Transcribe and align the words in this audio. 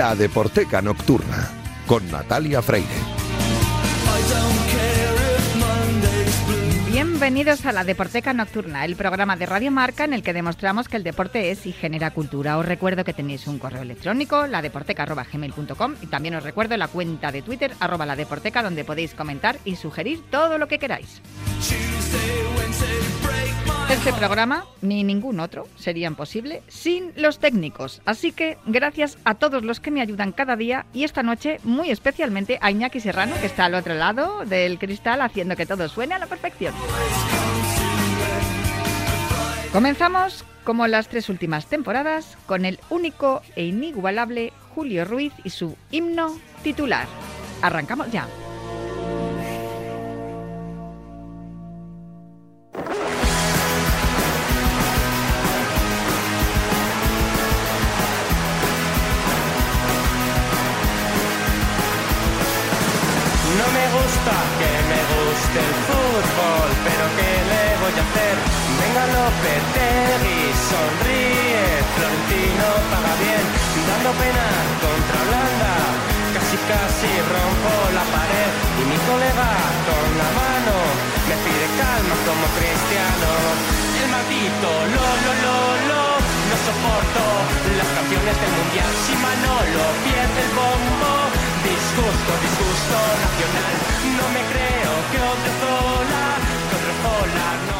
La 0.00 0.14
Deporteca 0.14 0.80
Nocturna, 0.80 1.50
con 1.86 2.10
Natalia 2.10 2.62
Freire. 2.62 2.88
Bienvenidos 6.90 7.66
a 7.66 7.72
la 7.72 7.84
Deporteca 7.84 8.32
Nocturna, 8.32 8.86
el 8.86 8.96
programa 8.96 9.36
de 9.36 9.44
Radio 9.44 9.70
Marca 9.70 10.04
en 10.04 10.14
el 10.14 10.22
que 10.22 10.32
demostramos 10.32 10.88
que 10.88 10.96
el 10.96 11.04
deporte 11.04 11.50
es 11.50 11.66
y 11.66 11.72
genera 11.72 12.12
cultura. 12.12 12.56
Os 12.56 12.64
recuerdo 12.64 13.04
que 13.04 13.12
tenéis 13.12 13.46
un 13.46 13.58
correo 13.58 13.82
electrónico, 13.82 14.46
ladeporteca.gmail.com 14.46 15.94
y 16.00 16.06
también 16.06 16.34
os 16.34 16.44
recuerdo 16.44 16.78
la 16.78 16.88
cuenta 16.88 17.30
de 17.30 17.42
Twitter, 17.42 17.74
arroba 17.78 18.06
la 18.06 18.16
deporteca, 18.16 18.62
donde 18.62 18.84
podéis 18.84 19.12
comentar 19.12 19.58
y 19.66 19.76
sugerir 19.76 20.22
todo 20.30 20.56
lo 20.56 20.66
que 20.66 20.78
queráis. 20.78 21.20
Este 23.90 24.12
programa, 24.12 24.64
ni 24.82 25.02
ningún 25.04 25.40
otro, 25.40 25.66
serían 25.76 26.14
posible 26.14 26.62
sin 26.68 27.12
los 27.16 27.38
técnicos. 27.38 28.00
Así 28.06 28.32
que 28.32 28.56
gracias 28.64 29.18
a 29.24 29.34
todos 29.34 29.64
los 29.64 29.80
que 29.80 29.90
me 29.90 30.00
ayudan 30.00 30.32
cada 30.32 30.56
día 30.56 30.86
y 30.94 31.04
esta 31.04 31.22
noche 31.22 31.58
muy 31.64 31.90
especialmente 31.90 32.58
a 32.62 32.70
Iñaki 32.70 33.00
Serrano, 33.00 33.34
que 33.40 33.46
está 33.46 33.64
al 33.64 33.74
otro 33.74 33.94
lado 33.94 34.46
del 34.46 34.78
cristal 34.78 35.20
haciendo 35.20 35.56
que 35.56 35.66
todo 35.66 35.88
suene 35.88 36.14
a 36.14 36.18
la 36.18 36.26
perfección. 36.26 36.72
Comenzamos, 39.72 40.44
como 40.64 40.86
las 40.86 41.08
tres 41.08 41.28
últimas 41.28 41.66
temporadas, 41.66 42.38
con 42.46 42.64
el 42.64 42.80
único 42.90 43.42
e 43.54 43.64
inigualable 43.64 44.52
Julio 44.74 45.04
Ruiz 45.04 45.32
y 45.44 45.50
su 45.50 45.76
himno 45.90 46.38
titular. 46.62 47.06
Arrancamos 47.60 48.10
ya. 48.10 48.26
Venga 69.00 69.16
Lopetegui, 69.16 70.52
sonríe, 70.68 71.64
Florentino 71.96 72.68
paga 72.92 73.14
bien, 73.16 73.44
dando 73.88 74.12
pena 74.20 74.46
contra 74.76 75.16
Holanda, 75.24 75.72
casi 76.36 76.56
casi 76.68 77.08
rompo 77.32 77.72
la 77.96 78.04
pared. 78.12 78.50
Y 78.76 78.82
mi 78.92 78.98
colega 79.08 79.48
con 79.88 80.08
la 80.20 80.30
mano 80.36 80.76
me 81.32 81.36
pide 81.40 81.66
calma 81.80 82.16
como 82.28 82.44
cristiano. 82.60 83.28
El 84.04 84.08
maldito 84.12 84.68
lo 84.68 85.06
lo 85.24 85.32
lo 85.48 85.56
lo 85.88 86.04
no 86.20 86.56
soporto 86.60 87.24
las 87.80 87.90
canciones 87.96 88.36
del 88.36 88.52
mundial. 88.52 88.92
Si 89.08 89.14
Manolo 89.16 89.84
pierde 90.04 90.40
el 90.44 90.52
bombo 90.52 91.12
disgusto, 91.64 92.30
disgusto 92.44 92.96
nacional. 93.24 93.74
No 94.12 94.26
me 94.28 94.42
creo 94.52 94.92
que 95.08 95.18
Odriozola, 95.24 96.24
que 96.68 96.74
Odriozola 96.76 97.48
no. 97.64 97.79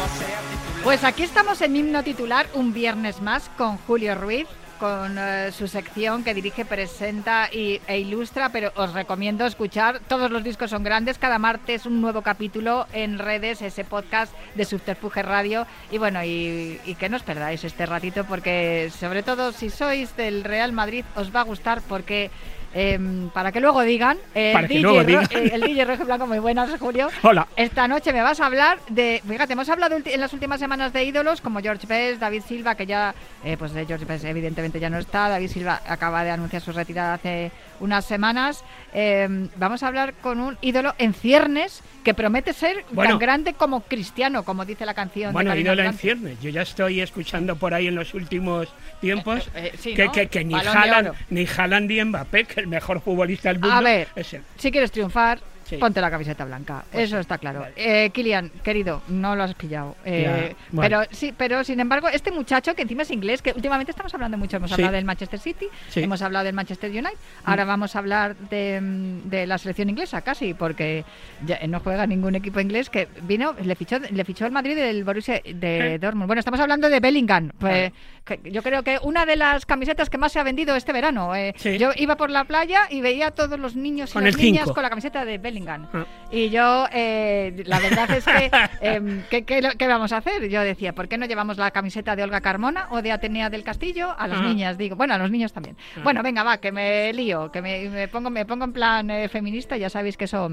Pues 0.83 1.03
aquí 1.03 1.21
estamos 1.21 1.61
en 1.61 1.75
himno 1.75 2.03
titular 2.03 2.47
un 2.55 2.73
viernes 2.73 3.21
más 3.21 3.49
con 3.55 3.77
Julio 3.77 4.15
Ruiz 4.15 4.47
con 4.79 5.15
eh, 5.19 5.51
su 5.51 5.67
sección 5.67 6.23
que 6.23 6.33
dirige, 6.33 6.65
presenta 6.65 7.49
y, 7.53 7.79
e 7.85 7.99
ilustra, 7.99 8.49
pero 8.49 8.71
os 8.75 8.91
recomiendo 8.93 9.45
escuchar. 9.45 9.99
Todos 10.07 10.31
los 10.31 10.43
discos 10.43 10.71
son 10.71 10.81
grandes. 10.83 11.19
Cada 11.19 11.37
martes 11.37 11.85
un 11.85 12.01
nuevo 12.01 12.23
capítulo 12.23 12.87
en 12.91 13.19
redes, 13.19 13.61
ese 13.61 13.83
podcast 13.83 14.33
de 14.55 14.65
Subterfuge 14.65 15.21
Radio. 15.21 15.67
Y 15.91 15.99
bueno, 15.99 16.23
y, 16.23 16.79
y 16.83 16.95
que 16.95 17.09
no 17.09 17.17
os 17.17 17.23
perdáis 17.23 17.63
este 17.63 17.85
ratito 17.85 18.23
porque 18.23 18.91
sobre 18.99 19.21
todo 19.21 19.51
si 19.51 19.69
sois 19.69 20.17
del 20.17 20.43
Real 20.43 20.71
Madrid 20.71 21.05
os 21.15 21.33
va 21.33 21.41
a 21.41 21.43
gustar 21.43 21.83
porque 21.87 22.31
Em, 22.73 23.29
para 23.29 23.51
que 23.51 23.59
luego 23.59 23.81
digan, 23.81 24.17
el, 24.33 24.53
Para 24.53 24.67
DJ, 24.67 24.81
luego 24.81 25.03
digan. 25.03 25.25
eh, 25.31 25.51
el 25.53 25.61
DJ 25.61 25.85
Rojo 25.85 26.05
Blanco, 26.05 26.25
muy 26.27 26.39
buenas, 26.39 26.69
Julio. 26.79 27.09
Hola. 27.21 27.47
Esta 27.55 27.87
noche 27.87 28.13
me 28.13 28.21
vas 28.21 28.39
a 28.39 28.45
hablar 28.45 28.79
de, 28.87 29.21
fíjate, 29.27 29.53
hemos 29.53 29.67
hablado 29.69 29.97
en 30.03 30.21
las 30.21 30.31
últimas 30.33 30.59
semanas 30.59 30.93
de 30.93 31.03
ídolos 31.03 31.41
como 31.41 31.59
George 31.59 31.85
Best, 31.85 32.21
David 32.21 32.43
Silva, 32.47 32.75
que 32.75 32.85
ya, 32.85 33.13
eh, 33.43 33.57
pues 33.57 33.73
George 33.73 34.05
Best 34.05 34.23
evidentemente 34.25 34.79
ya 34.79 34.89
no 34.89 34.99
está, 34.99 35.27
David 35.27 35.49
Silva 35.49 35.81
acaba 35.85 36.23
de 36.23 36.31
anunciar 36.31 36.61
su 36.61 36.71
retirada 36.71 37.15
hace 37.15 37.51
unas 37.81 38.05
semanas. 38.05 38.63
Em, 38.93 39.49
vamos 39.57 39.83
a 39.83 39.87
hablar 39.87 40.13
con 40.21 40.39
un 40.39 40.57
ídolo 40.61 40.93
en 40.97 41.13
ciernes 41.13 41.81
que 42.03 42.13
promete 42.13 42.53
ser 42.53 42.85
Bueno. 42.91 43.11
tan 43.11 43.19
grande 43.19 43.53
como 43.53 43.81
cristiano, 43.81 44.43
como 44.43 44.63
dice 44.65 44.85
la 44.85 44.93
canción. 44.93 45.33
Bueno, 45.33 45.51
de 45.53 45.59
ídolo 45.61 45.83
en 45.83 45.93
ciernes. 45.93 46.39
Yo 46.41 46.49
ya 46.49 46.61
estoy 46.61 47.01
escuchando 47.01 47.55
por 47.57 47.73
ahí 47.73 47.87
en 47.87 47.95
los 47.95 48.13
últimos 48.13 48.69
tiempos 49.01 49.49
Eh, 49.55 49.71
eh, 49.73 49.77
sí, 49.77 49.93
que, 49.93 50.05
¿no? 50.05 50.11
que- 50.11 50.27
que 50.27 50.43
ni 50.45 50.53
Balón 50.53 51.05
oro. 51.07 51.15
ni 51.29 51.45
Haaland 51.45 51.89
ni 51.89 52.03
Mbappé, 52.03 52.45
que 52.45 52.59
el 52.61 52.67
mejor 52.67 53.01
futbolista 53.01 53.49
del 53.49 53.59
mundo 53.59 53.75
A 53.75 53.81
ver, 53.81 54.07
es 54.15 54.33
él. 54.33 54.43
si 54.57 54.71
quieres 54.71 54.91
triunfar, 54.91 55.39
Sí. 55.71 55.77
ponte 55.77 55.99
la 56.01 56.11
camiseta 56.11 56.45
blanca. 56.45 56.83
Pues 56.91 57.05
Eso 57.05 57.15
sí, 57.17 57.21
está 57.21 57.37
claro. 57.37 57.61
vale. 57.61 57.73
Eh, 57.75 58.09
Kilian, 58.11 58.49
querido, 58.63 59.01
no 59.07 59.35
lo 59.35 59.43
has 59.43 59.53
pillado. 59.55 59.95
Eh, 60.05 60.55
bueno. 60.71 60.81
Pero 61.05 61.15
sí, 61.15 61.33
pero 61.35 61.63
sin 61.63 61.79
embargo, 61.79 62.07
este 62.09 62.31
muchacho 62.31 62.75
que 62.75 62.83
encima 62.83 63.03
es 63.03 63.11
inglés, 63.11 63.41
que 63.41 63.51
últimamente 63.55 63.91
estamos 63.91 64.13
hablando 64.13 64.37
mucho, 64.37 64.57
hemos 64.57 64.69
Sí. 64.69 64.75
hablado 64.75 64.93
del 64.95 65.05
Manchester 65.05 65.39
City, 65.39 65.67
Sí. 65.89 66.01
hemos 66.03 66.21
hablado 66.21 66.45
del 66.45 66.53
Manchester 66.53 66.89
United, 66.91 67.17
ahora 67.45 67.65
vamos 67.65 67.95
a 67.95 67.99
hablar 67.99 68.35
de, 68.35 68.79
mm, 68.81 69.29
de 69.29 69.47
la 69.47 69.57
selección 69.57 69.89
inglesa 69.89 70.21
casi, 70.21 70.53
porque 70.53 71.03
ya 71.45 71.59
no 71.67 71.79
juega 71.79 72.05
ningún 72.05 72.35
equipo 72.35 72.59
inglés 72.59 72.89
que 72.89 73.07
vino, 73.23 73.55
le 73.63 73.75
fichó, 73.75 73.97
le 73.99 74.25
fichó 74.25 74.45
el 74.45 74.51
Madrid 74.51 74.75
del 74.75 75.03
Borussia 75.03 75.41
de 75.45 75.91
Sí. 75.93 75.97
Dortmund. 75.99 76.27
Bueno, 76.27 76.39
estamos 76.39 76.59
hablando 76.59 76.89
de 76.89 76.99
Bellingham. 76.99 77.51
Pues, 77.59 77.91
que 78.25 78.39
yo 78.51 78.61
creo 78.61 78.83
que 78.83 78.99
una 79.01 79.25
de 79.25 79.35
las 79.35 79.65
camisetas 79.65 80.09
que 80.09 80.17
más 80.17 80.31
se 80.31 80.39
ha 80.39 80.43
vendido 80.43 80.75
este 80.75 80.93
verano. 80.93 81.33
eh, 81.35 81.53
Sí. 81.57 81.77
Yo 81.77 81.91
iba 81.95 82.15
por 82.17 82.29
la 82.29 82.43
playa 82.43 82.81
y 82.89 83.01
veía 83.01 83.27
a 83.27 83.31
todos 83.31 83.59
los 83.59 83.75
niños 83.75 84.11
y 84.11 84.13
Con 84.13 84.23
las 84.25 84.35
el 84.35 84.41
niñas 84.41 84.63
cinco. 84.65 84.73
con 84.75 84.83
la 84.83 84.89
camiseta 84.89 85.25
de 85.25 85.37
Bellingham. 85.37 85.60
Ah. 85.67 86.05
Y 86.31 86.49
yo, 86.49 86.85
eh, 86.91 87.63
la 87.65 87.79
verdad 87.79 88.09
es 88.11 88.25
que, 88.25 88.51
em, 88.81 89.23
¿qué, 89.29 89.43
qué, 89.43 89.61
qué 89.77 89.87
vamos 89.87 90.11
a 90.13 90.17
hacer? 90.17 90.47
Yo 90.49 90.61
decía, 90.61 90.93
¿por 90.93 91.07
qué 91.07 91.17
no 91.17 91.25
llevamos 91.25 91.57
la 91.57 91.71
camiseta 91.71 92.15
de 92.15 92.23
Olga 92.23 92.41
Carmona 92.41 92.87
o 92.91 93.01
de 93.01 93.11
Atenea 93.11 93.49
del 93.49 93.63
Castillo 93.63 94.15
a 94.17 94.27
las 94.27 94.39
Ah. 94.39 94.43
niñas? 94.43 94.77
Digo, 94.77 94.95
bueno, 94.95 95.13
a 95.13 95.17
los 95.17 95.29
niños 95.31 95.51
también. 95.53 95.75
Ah. 95.97 96.01
Bueno, 96.03 96.23
venga, 96.23 96.43
va, 96.43 96.57
que 96.57 96.71
me 96.71 97.11
lío, 97.13 97.51
que 97.51 97.61
me, 97.61 97.89
me 97.89 98.07
pongo, 98.07 98.29
me 98.29 98.45
pongo 98.45 98.65
en 98.65 98.73
plan 98.73 99.09
eh, 99.11 99.27
feminista, 99.29 99.75
ya 99.77 99.89
sabéis 99.89 100.17
que 100.17 100.25
eso 100.25 100.49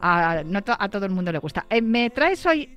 a, 0.00 0.42
no 0.44 0.62
to- 0.62 0.76
a 0.78 0.88
todo 0.88 1.04
el 1.06 1.12
mundo 1.12 1.30
le 1.32 1.38
gusta. 1.38 1.66
Eh, 1.70 1.82
me 1.82 2.10
traes 2.10 2.44
hoy 2.46 2.76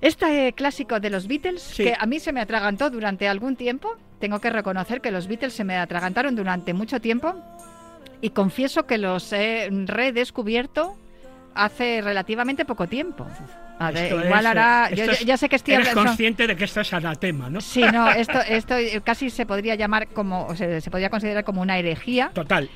este 0.00 0.52
clásico 0.54 0.98
de 0.98 1.10
los 1.10 1.26
Beatles, 1.28 1.60
Sí. 1.62 1.84
que 1.84 1.94
a 1.98 2.06
mí 2.06 2.20
se 2.20 2.32
me 2.32 2.40
atragantó 2.40 2.88
durante 2.90 3.28
algún 3.28 3.56
tiempo. 3.56 3.96
Tengo 4.18 4.38
que 4.40 4.50
reconocer 4.50 5.00
que 5.00 5.10
los 5.10 5.26
Beatles 5.28 5.52
se 5.52 5.64
me 5.64 5.76
atragantaron 5.76 6.34
durante 6.36 6.72
mucho 6.72 7.00
tiempo 7.00 7.34
y 8.20 8.30
confieso 8.30 8.86
que 8.86 8.98
los 8.98 9.32
he 9.32 9.68
redescubierto 9.70 10.96
hace 11.54 12.00
relativamente 12.02 12.64
poco 12.64 12.86
tiempo. 12.86 13.26
A 13.78 13.90
ver, 13.92 14.04
Esto 14.12 14.24
igual 14.24 14.40
es, 14.40 14.46
hará. 14.46 14.88
eh, 14.90 14.96
yo 14.96 15.04
ya- 15.06 15.12
es- 15.12 15.24
ya 15.24 15.36
sé 15.38 15.48
que 15.48 15.56
estoy 15.56 15.74
Eres 15.74 15.88
hablando. 15.88 16.10
consciente 16.10 16.46
de 16.46 16.54
que 16.54 16.64
esto 16.64 16.80
es 16.82 16.92
anatema, 16.92 17.48
¿no? 17.48 17.60
Sí, 17.62 17.82
no, 17.82 18.10
esto, 18.10 18.38
esto 18.40 18.74
casi 19.04 19.30
se 19.30 19.46
podría 19.46 19.74
llamar 19.74 20.08
como, 20.08 20.46
o 20.46 20.54
sea, 20.54 20.80
se 20.80 20.90
podría 20.90 21.08
considerar 21.08 21.44
como 21.44 21.62
una 21.62 21.78
herejía, 21.78 22.30
Total. 22.34 22.68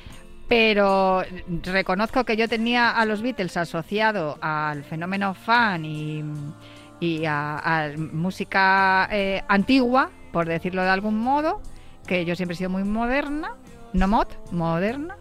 pero 0.47 1.23
reconozco 1.63 2.23
que 2.23 2.35
yo 2.37 2.47
tenía 2.47 2.89
a 2.89 3.05
los 3.05 3.21
Beatles 3.21 3.55
asociado 3.55 4.37
al 4.41 4.83
fenómeno 4.83 5.35
fan 5.35 5.85
y, 5.85 6.23
y 6.99 7.25
a, 7.25 7.57
a 7.59 7.89
música 7.97 9.07
eh, 9.11 9.43
antigua, 9.47 10.09
por 10.33 10.47
decirlo 10.47 10.81
de 10.83 10.89
algún 10.89 11.19
modo, 11.19 11.61
que 12.07 12.25
yo 12.25 12.35
siempre 12.35 12.55
he 12.55 12.57
sido 12.57 12.69
muy 12.71 12.83
moderna, 12.83 13.51
no 13.93 14.07
mod, 14.07 14.27
moderna, 14.51 15.17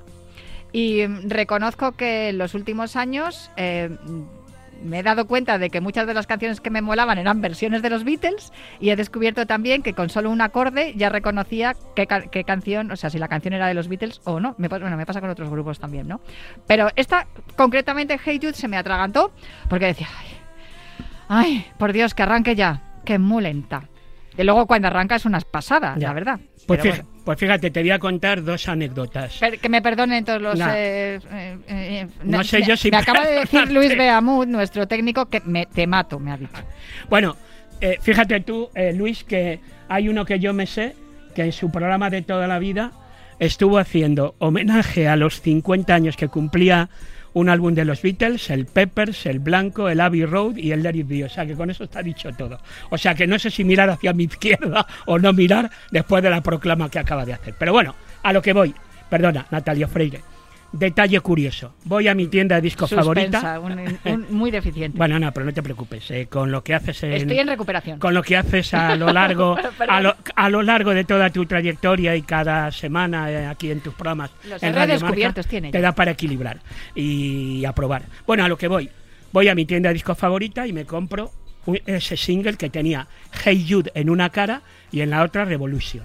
y 0.74 1.06
reconozco 1.06 1.92
que 1.92 2.28
en 2.30 2.38
los 2.38 2.52
últimos 2.54 2.96
años 2.96 3.50
eh, 3.56 3.96
me 4.82 4.98
he 4.98 5.02
dado 5.04 5.26
cuenta 5.26 5.56
de 5.56 5.70
que 5.70 5.80
muchas 5.80 6.06
de 6.06 6.12
las 6.14 6.26
canciones 6.26 6.60
que 6.60 6.68
me 6.68 6.82
molaban 6.82 7.16
eran 7.16 7.40
versiones 7.40 7.80
de 7.80 7.88
los 7.90 8.02
Beatles 8.04 8.52
y 8.80 8.90
he 8.90 8.96
descubierto 8.96 9.46
también 9.46 9.82
que 9.82 9.94
con 9.94 10.10
solo 10.10 10.30
un 10.30 10.40
acorde 10.40 10.92
ya 10.96 11.08
reconocía 11.10 11.74
qué, 11.94 12.06
ca- 12.08 12.22
qué 12.26 12.42
canción, 12.42 12.90
o 12.90 12.96
sea, 12.96 13.08
si 13.08 13.18
la 13.18 13.28
canción 13.28 13.54
era 13.54 13.68
de 13.68 13.74
los 13.74 13.86
Beatles 13.88 14.20
o 14.24 14.40
no. 14.40 14.56
Bueno, 14.58 14.96
me 14.96 15.06
pasa 15.06 15.20
con 15.20 15.30
otros 15.30 15.48
grupos 15.48 15.78
también, 15.78 16.08
¿no? 16.08 16.20
Pero 16.66 16.88
esta, 16.96 17.28
concretamente, 17.56 18.18
Hey 18.22 18.38
Jude, 18.42 18.54
se 18.54 18.66
me 18.68 18.76
atragantó 18.76 19.30
porque 19.70 19.86
decía, 19.86 20.08
ay, 20.20 20.28
ay, 21.28 21.66
por 21.78 21.92
Dios, 21.92 22.12
que 22.14 22.24
arranque 22.24 22.54
ya, 22.56 22.82
que 23.04 23.14
es 23.14 23.20
muy 23.20 23.42
lenta. 23.44 23.84
Y 24.36 24.42
luego 24.42 24.66
cuando 24.66 24.88
arranca 24.88 25.16
es 25.16 25.24
una 25.24 25.40
pasada, 25.40 25.94
Ya. 25.98 26.08
la 26.08 26.14
verdad. 26.14 26.40
Pues, 26.66 26.80
bueno. 26.82 27.04
pues 27.24 27.38
fíjate, 27.38 27.70
te 27.70 27.80
voy 27.80 27.90
a 27.90 27.98
contar 27.98 28.42
dos 28.42 28.68
anécdotas. 28.68 29.38
Que 29.60 29.68
me 29.68 29.80
perdonen 29.82 30.24
todos 30.24 30.40
los... 30.42 30.58
No. 30.58 30.66
eh, 30.70 31.20
eh, 31.32 31.58
eh, 31.68 32.06
No 32.24 32.38
me- 32.38 32.44
sé 32.44 32.62
yo 32.62 32.76
si 32.76 32.90
Me 32.90 32.96
acaba 32.96 33.24
de 33.26 33.40
decir 33.40 33.70
Luis. 33.70 33.96
Beamud, 33.96 34.46
nuestro 34.46 34.88
técnico, 34.88 35.26
que 35.26 35.40
me, 35.44 35.66
te 35.66 35.86
mato, 35.86 36.18
me 36.18 36.32
ha 36.32 36.36
dicho. 36.36 36.52
Bueno, 37.08 37.36
fíjate 38.00 38.40
tú, 38.40 38.70
Luis, 38.94 39.24
que 39.24 39.60
hay 39.88 40.08
uno 40.08 40.24
que 40.24 40.38
yo 40.40 40.52
me 40.54 40.66
sé, 40.66 40.96
que 41.34 41.42
en 41.42 41.52
su 41.52 41.70
programa 41.70 42.08
de 42.10 42.22
toda 42.22 42.46
la 42.46 42.58
vida 42.58 42.92
estuvo 43.38 43.78
haciendo 43.78 44.34
homenaje 44.38 45.06
a 45.08 45.16
los 45.16 45.40
50 45.42 45.94
años 45.94 46.16
que 46.16 46.28
cumplía 46.28 46.88
un 47.34 47.48
álbum 47.48 47.74
de 47.74 47.84
los 47.84 48.00
Beatles, 48.00 48.48
el 48.50 48.66
Peppers, 48.66 49.26
el 49.26 49.40
Blanco, 49.40 49.88
el 49.88 50.00
Abbey 50.00 50.24
Road 50.24 50.56
y 50.56 50.72
el 50.72 50.82
Let 50.82 50.94
It. 50.94 51.24
O 51.24 51.28
sea 51.28 51.44
que 51.46 51.54
con 51.54 51.70
eso 51.70 51.84
está 51.84 52.02
dicho 52.02 52.30
todo. 52.32 52.58
O 52.90 52.98
sea 52.98 53.14
que 53.14 53.26
no 53.26 53.38
sé 53.38 53.50
si 53.50 53.64
mirar 53.64 53.90
hacia 53.90 54.12
mi 54.12 54.24
izquierda 54.34 54.86
o 55.06 55.18
no 55.18 55.32
mirar 55.32 55.70
después 55.90 56.22
de 56.22 56.30
la 56.30 56.42
proclama 56.42 56.90
que 56.90 56.98
acaba 56.98 57.24
de 57.24 57.34
hacer. 57.34 57.54
Pero 57.58 57.72
bueno, 57.72 57.94
a 58.22 58.32
lo 58.32 58.40
que 58.40 58.52
voy. 58.52 58.74
Perdona, 59.10 59.46
Natalia 59.50 59.86
Freire. 59.86 60.33
Detalle 60.76 61.20
curioso. 61.20 61.72
Voy 61.84 62.08
a 62.08 62.16
mi 62.16 62.26
tienda 62.26 62.56
de 62.56 62.62
discos 62.62 62.90
favorita. 62.90 63.60
Un- 63.60 63.98
un- 64.04 64.26
muy 64.30 64.50
deficiente. 64.50 64.98
Bueno, 64.98 65.20
no, 65.20 65.30
pero 65.32 65.46
no 65.46 65.52
te 65.52 65.62
preocupes. 65.62 66.10
eh, 66.10 66.26
con 66.28 66.50
lo 66.50 66.64
que 66.64 66.74
haces 66.74 67.00
en, 67.04 67.12
Estoy 67.12 67.38
en 67.38 67.46
recuperación. 67.46 68.00
con 68.00 68.12
lo 68.12 68.22
que 68.24 68.36
haces 68.36 68.74
a 68.74 68.96
lo 68.96 69.12
largo 69.12 69.56
a 69.88 70.00
lo, 70.00 70.16
a 70.34 70.50
lo 70.50 70.62
largo 70.62 70.90
de 70.92 71.04
toda 71.04 71.30
tu 71.30 71.46
trayectoria 71.46 72.16
y 72.16 72.22
cada 72.22 72.72
semana 72.72 73.30
eh, 73.30 73.46
aquí 73.46 73.70
en 73.70 73.80
tus 73.80 73.94
programas 73.94 74.32
Los 74.48 74.60
en 74.64 74.74
Radio 74.74 74.98
Marca, 75.00 75.42
tiene 75.44 75.70
te 75.70 75.80
da 75.80 75.92
para 75.92 76.10
equilibrar 76.10 76.58
y 76.94 77.64
aprobar. 77.64 78.02
Bueno, 78.26 78.44
a 78.44 78.48
lo 78.48 78.58
que 78.58 78.66
voy. 78.66 78.90
Voy 79.32 79.46
a 79.48 79.54
mi 79.54 79.66
tienda 79.66 79.90
de 79.90 79.94
discos 79.94 80.18
favorita 80.18 80.66
y 80.66 80.72
me 80.72 80.84
compro 80.86 81.30
ese 81.86 82.16
single 82.16 82.56
que 82.56 82.68
tenía 82.68 83.06
Hey 83.44 83.64
Jude 83.68 83.92
en 83.94 84.10
una 84.10 84.30
cara 84.30 84.62
y 84.90 85.02
en 85.02 85.10
la 85.10 85.22
otra 85.22 85.44
Revolution. 85.44 86.04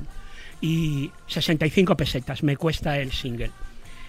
Y 0.61 1.09
65 1.27 1.97
pesetas 1.97 2.43
me 2.43 2.55
cuesta 2.55 2.99
el 2.99 3.11
single. 3.11 3.49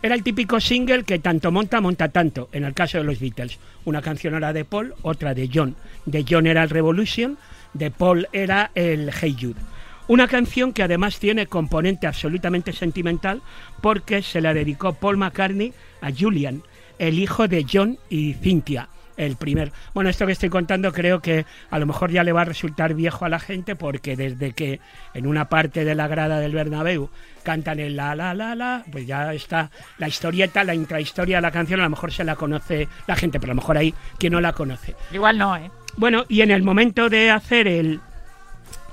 Era 0.02 0.14
el 0.14 0.22
típico 0.22 0.60
single 0.60 1.04
que 1.04 1.18
tanto 1.18 1.52
monta, 1.52 1.82
monta 1.82 2.08
tanto, 2.08 2.48
en 2.52 2.64
el 2.64 2.72
caso 2.72 2.96
de 2.96 3.04
los 3.04 3.20
Beatles. 3.20 3.58
Una 3.84 4.00
canción 4.00 4.34
era 4.34 4.54
de 4.54 4.64
Paul, 4.64 4.94
otra 5.02 5.34
de 5.34 5.50
John. 5.52 5.76
De 6.06 6.24
John 6.26 6.46
era 6.46 6.62
el 6.62 6.70
Revolution, 6.70 7.36
de 7.74 7.90
Paul 7.90 8.26
era 8.32 8.70
el 8.74 9.10
Hey 9.12 9.36
Jude. 9.38 9.60
Una 10.08 10.26
canción 10.26 10.72
que 10.72 10.82
además 10.82 11.18
tiene 11.18 11.46
componente 11.46 12.06
absolutamente 12.06 12.72
sentimental 12.72 13.42
porque 13.82 14.22
se 14.22 14.40
la 14.40 14.54
dedicó 14.54 14.94
Paul 14.94 15.18
McCartney 15.18 15.74
a 16.00 16.10
Julian, 16.10 16.62
el 16.98 17.18
hijo 17.18 17.46
de 17.46 17.66
John 17.70 17.98
y 18.08 18.32
Cynthia, 18.32 18.88
el 19.20 19.36
primer. 19.36 19.72
Bueno, 19.94 20.10
esto 20.10 20.26
que 20.26 20.32
estoy 20.32 20.48
contando 20.48 20.92
creo 20.92 21.20
que 21.20 21.44
a 21.70 21.78
lo 21.78 21.86
mejor 21.86 22.10
ya 22.10 22.24
le 22.24 22.32
va 22.32 22.42
a 22.42 22.46
resultar 22.46 22.94
viejo 22.94 23.24
a 23.24 23.28
la 23.28 23.38
gente 23.38 23.76
porque 23.76 24.16
desde 24.16 24.52
que 24.52 24.80
en 25.14 25.26
una 25.26 25.48
parte 25.48 25.84
de 25.84 25.94
la 25.94 26.08
grada 26.08 26.40
del 26.40 26.52
Bernabéu 26.52 27.10
cantan 27.42 27.80
el 27.80 27.96
la 27.96 28.14
la 28.14 28.34
la 28.34 28.54
la, 28.54 28.84
pues 28.90 29.06
ya 29.06 29.32
está 29.34 29.70
la 29.98 30.08
historieta, 30.08 30.64
la 30.64 30.74
intrahistoria 30.74 31.36
de 31.36 31.42
la 31.42 31.50
canción, 31.50 31.80
a 31.80 31.84
lo 31.84 31.90
mejor 31.90 32.12
se 32.12 32.24
la 32.24 32.36
conoce 32.36 32.88
la 33.06 33.16
gente, 33.16 33.38
pero 33.38 33.52
a 33.52 33.54
lo 33.54 33.60
mejor 33.60 33.76
hay 33.76 33.94
quien 34.18 34.32
no 34.32 34.40
la 34.40 34.52
conoce. 34.52 34.96
Igual 35.12 35.38
no, 35.38 35.56
¿eh? 35.56 35.70
Bueno, 35.96 36.24
y 36.28 36.40
en 36.40 36.50
el 36.50 36.62
momento 36.62 37.08
de 37.08 37.30
hacer 37.30 37.66
el... 37.66 38.00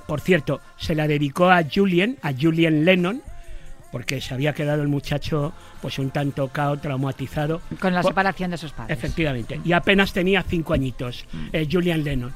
Por 0.07 0.21
cierto, 0.21 0.61
se 0.77 0.95
la 0.95 1.07
dedicó 1.07 1.49
a 1.51 1.63
Julian, 1.63 2.17
a 2.21 2.31
Julian 2.33 2.85
Lennon, 2.85 3.21
porque 3.91 4.19
se 4.21 4.33
había 4.33 4.53
quedado 4.53 4.81
el 4.81 4.87
muchacho 4.87 5.53
pues 5.81 5.97
un 5.99 6.09
tanto 6.11 6.47
cao, 6.49 6.77
traumatizado. 6.77 7.61
Con 7.79 7.93
la 7.93 8.01
Por- 8.01 8.11
separación 8.11 8.51
de 8.51 8.57
sus 8.57 8.71
padres. 8.71 8.97
Efectivamente. 8.97 9.59
Y 9.63 9.71
apenas 9.73 10.13
tenía 10.13 10.43
cinco 10.43 10.73
añitos, 10.73 11.25
eh, 11.53 11.67
Julian 11.71 12.03
Lennon. 12.03 12.33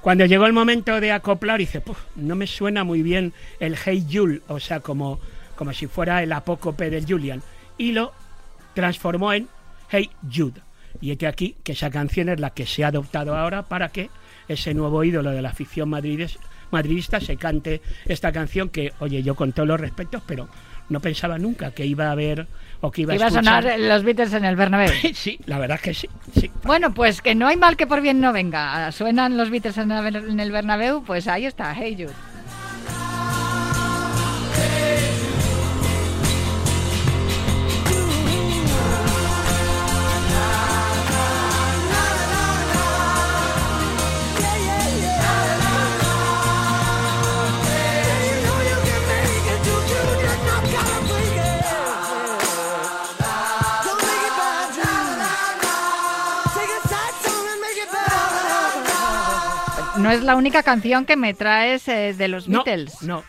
Cuando 0.00 0.26
llegó 0.26 0.46
el 0.46 0.52
momento 0.52 1.00
de 1.00 1.12
acoplar, 1.12 1.58
dice, 1.58 1.80
"Puf, 1.80 1.98
no 2.16 2.34
me 2.36 2.46
suena 2.46 2.84
muy 2.84 3.02
bien 3.02 3.32
el 3.60 3.76
Hey 3.82 4.06
Jul, 4.10 4.42
o 4.48 4.60
sea, 4.60 4.80
como, 4.80 5.18
como 5.56 5.72
si 5.72 5.86
fuera 5.86 6.22
el 6.22 6.32
apócope 6.32 6.90
del 6.90 7.06
Julian. 7.06 7.42
Y 7.78 7.92
lo 7.92 8.12
transformó 8.74 9.32
en 9.32 9.48
Hey 9.88 10.10
Jude. 10.32 10.60
Y 11.00 11.10
este 11.10 11.26
aquí 11.26 11.56
que 11.64 11.72
esa 11.72 11.90
canción 11.90 12.28
es 12.28 12.38
la 12.40 12.50
que 12.50 12.66
se 12.66 12.84
ha 12.84 12.88
adoptado 12.88 13.36
ahora 13.36 13.62
para 13.62 13.88
que 13.88 14.10
ese 14.46 14.74
nuevo 14.74 15.02
ídolo 15.04 15.30
de 15.30 15.42
la 15.42 15.48
afición 15.50 15.88
madridista 16.70 17.20
se 17.20 17.36
cante 17.36 17.80
esta 18.04 18.30
canción 18.32 18.68
que, 18.68 18.92
oye, 19.00 19.22
yo 19.22 19.34
con 19.34 19.52
todos 19.52 19.68
los 19.68 19.80
respetos, 19.80 20.22
pero 20.26 20.48
no 20.88 21.00
pensaba 21.00 21.38
nunca 21.38 21.70
que 21.70 21.86
iba 21.86 22.08
a 22.08 22.12
haber 22.12 22.46
o 22.80 22.90
que 22.90 23.02
iba, 23.02 23.14
Iba 23.14 23.24
a 23.24 23.28
escuchar. 23.28 23.62
sonar 23.62 23.80
los 23.80 24.02
Beatles 24.04 24.32
en 24.34 24.44
el 24.44 24.56
Bernabéu. 24.56 24.90
Sí, 25.14 25.38
la 25.46 25.58
verdad 25.58 25.76
es 25.76 25.82
que 25.82 25.94
sí, 25.94 26.08
sí. 26.38 26.50
Bueno, 26.64 26.92
pues 26.92 27.22
que 27.22 27.34
no 27.34 27.46
hay 27.48 27.56
mal 27.56 27.76
que 27.76 27.86
por 27.86 28.00
bien 28.02 28.20
no 28.20 28.32
venga. 28.32 28.92
Suenan 28.92 29.36
los 29.36 29.50
Beatles 29.50 29.78
en 29.78 29.90
el 29.90 30.16
en 30.16 30.40
el 30.40 30.52
Bernabéu, 30.52 31.02
pues 31.04 31.26
ahí 31.28 31.46
está, 31.46 31.74
Hey 31.74 31.94
Jude. 31.98 32.12
No 60.04 60.10
es 60.10 60.22
la 60.22 60.36
única 60.36 60.62
canción 60.62 61.04
que 61.04 61.16
me 61.16 61.34
traes 61.34 61.88
eh, 61.88 62.14
de 62.16 62.28
los 62.28 62.48
No, 62.48 62.62
Beatles. 62.64 63.02
no. 63.02 63.24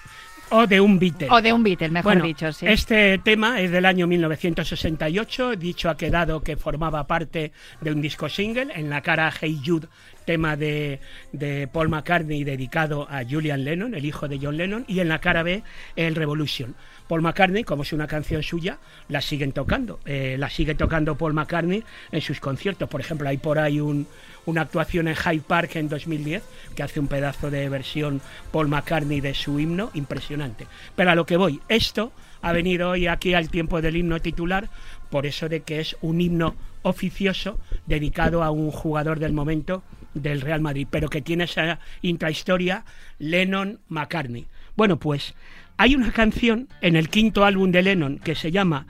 O 0.51 0.67
de 0.67 0.79
un 0.79 0.99
Beatle. 0.99 1.27
O 1.31 1.41
de 1.41 1.51
un 1.53 1.63
Beatle, 1.63 1.89
mejor 1.89 2.13
Bueno, 2.13 2.25
dicho, 2.25 2.53
sí. 2.53 2.67
Este 2.67 3.17
tema 3.17 3.61
es 3.61 3.71
del 3.71 3.83
año 3.85 4.05
1968. 4.05 5.55
Dicho 5.55 5.89
ha 5.89 5.97
quedado 5.97 6.43
que 6.43 6.55
formaba 6.55 7.07
parte 7.07 7.51
de 7.81 7.91
un 7.91 7.99
disco 7.99 8.29
single. 8.29 8.71
En 8.75 8.89
la 8.91 9.01
cara 9.01 9.33
Hey 9.41 9.59
Jude, 9.65 9.87
tema 10.25 10.57
de, 10.57 10.99
de 11.31 11.67
Paul 11.67 11.89
McCartney 11.89 12.43
dedicado 12.43 13.07
a 13.09 13.23
Julian 13.23 13.63
Lennon, 13.63 13.93
el 13.95 14.05
hijo 14.05 14.27
de 14.27 14.39
John 14.41 14.57
Lennon. 14.57 14.85
Y 14.87 14.99
en 14.99 15.09
la 15.09 15.19
cara 15.19 15.43
B, 15.43 15.63
el 15.95 16.15
Revolution. 16.15 16.75
Paul 17.07 17.21
McCartney, 17.21 17.63
como 17.63 17.83
es 17.83 17.93
una 17.93 18.07
canción 18.07 18.41
suya, 18.41 18.79
la 19.09 19.21
siguen 19.21 19.51
tocando. 19.51 19.99
Eh, 20.05 20.37
la 20.39 20.49
sigue 20.49 20.73
tocando 20.73 21.15
Paul 21.15 21.33
McCartney 21.33 21.83
en 22.11 22.21
sus 22.21 22.39
conciertos. 22.39 22.89
Por 22.89 22.99
ejemplo, 22.99 23.29
hay 23.29 23.37
por 23.37 23.59
ahí 23.59 23.79
un, 23.79 24.07
una 24.45 24.61
actuación 24.61 25.07
en 25.07 25.15
Hyde 25.15 25.43
Park 25.47 25.75
en 25.75 25.87
2010 25.87 26.43
que 26.75 26.83
hace 26.83 26.99
un 26.99 27.07
pedazo 27.07 27.51
de 27.51 27.69
versión 27.69 28.21
Paul 28.51 28.67
McCartney 28.67 29.21
de 29.21 29.33
su 29.35 29.59
himno 29.59 29.91
impresionante. 29.93 30.67
Pero 30.95 31.11
a 31.11 31.15
lo 31.15 31.25
que 31.25 31.37
voy, 31.37 31.61
esto 31.69 32.11
ha 32.41 32.51
venido 32.51 32.89
hoy 32.89 33.07
aquí 33.07 33.33
al 33.33 33.49
tiempo 33.49 33.81
del 33.81 33.97
himno 33.97 34.19
titular 34.19 34.69
por 35.09 35.25
eso 35.25 35.47
de 35.47 35.61
que 35.61 35.79
es 35.79 35.95
un 36.01 36.21
himno 36.21 36.55
oficioso 36.81 37.57
dedicado 37.85 38.43
a 38.43 38.51
un 38.51 38.71
jugador 38.71 39.19
del 39.19 39.33
momento 39.33 39.83
del 40.15 40.41
Real 40.41 40.61
Madrid, 40.61 40.87
pero 40.89 41.07
que 41.09 41.21
tiene 41.21 41.43
esa 41.43 41.77
intrahistoria 42.01 42.83
Lennon-McCartney. 43.19 44.47
Bueno, 44.75 44.97
pues 44.97 45.33
hay 45.77 45.95
una 45.95 46.11
canción 46.11 46.67
en 46.81 46.95
el 46.95 47.09
quinto 47.09 47.45
álbum 47.45 47.71
de 47.71 47.81
Lennon 47.83 48.17
que 48.19 48.35
se 48.35 48.51
llama 48.51 48.87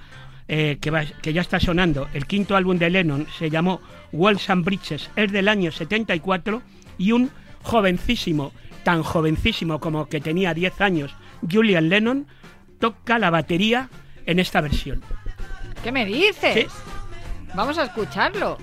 eh, 0.48 0.77
que, 0.79 0.91
va- 0.91 1.05
que 1.22 1.34
ya 1.34 1.41
está 1.41 1.60
sonando, 1.60 2.08
el 2.13 2.25
quinto 2.27 2.55
álbum 2.55 2.77
de 2.77 2.89
Lennon 2.89 3.27
se 3.38 3.50
llamó 3.50 3.82
Walls 4.12 4.50
and 4.50 4.63
Bridges, 4.63 5.10
es 5.15 5.32
del 5.32 5.48
año 5.48 5.72
74 5.72 6.62
y 7.00 7.12
un 7.12 7.32
jovencísimo, 7.63 8.51
tan 8.84 9.01
jovencísimo 9.01 9.79
como 9.79 10.05
que 10.08 10.22
tenía 10.22 10.53
10 10.53 10.82
años, 10.82 11.15
Julian 11.51 11.89
Lennon, 11.89 12.27
toca 12.79 13.17
la 13.17 13.32
batería 13.32 13.89
en 14.27 14.39
esta 14.39 14.62
versión. 14.62 15.01
¿Qué 15.84 15.91
me 15.91 16.05
dices? 16.05 16.53
Sí. 16.53 16.67
Vamos 17.55 17.77
a 17.79 17.84
escucharlo. 17.86 18.58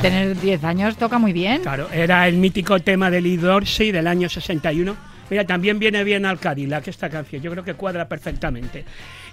Tener 0.00 0.40
10 0.40 0.64
años, 0.64 0.96
toca 0.96 1.18
muy 1.18 1.32
bien. 1.32 1.62
Claro, 1.62 1.88
era 1.92 2.26
el 2.26 2.36
mítico 2.36 2.80
tema 2.80 3.10
de 3.10 3.20
Lee 3.20 3.36
Dorsey 3.36 3.92
del 3.92 4.06
año 4.06 4.28
61. 4.28 4.96
Mira, 5.28 5.44
también 5.46 5.78
viene 5.78 6.02
bien 6.02 6.26
al 6.26 6.38
Cadillac 6.40 6.88
esta 6.88 7.08
canción, 7.08 7.42
yo 7.42 7.50
creo 7.52 7.62
que 7.62 7.74
cuadra 7.74 8.08
perfectamente. 8.08 8.84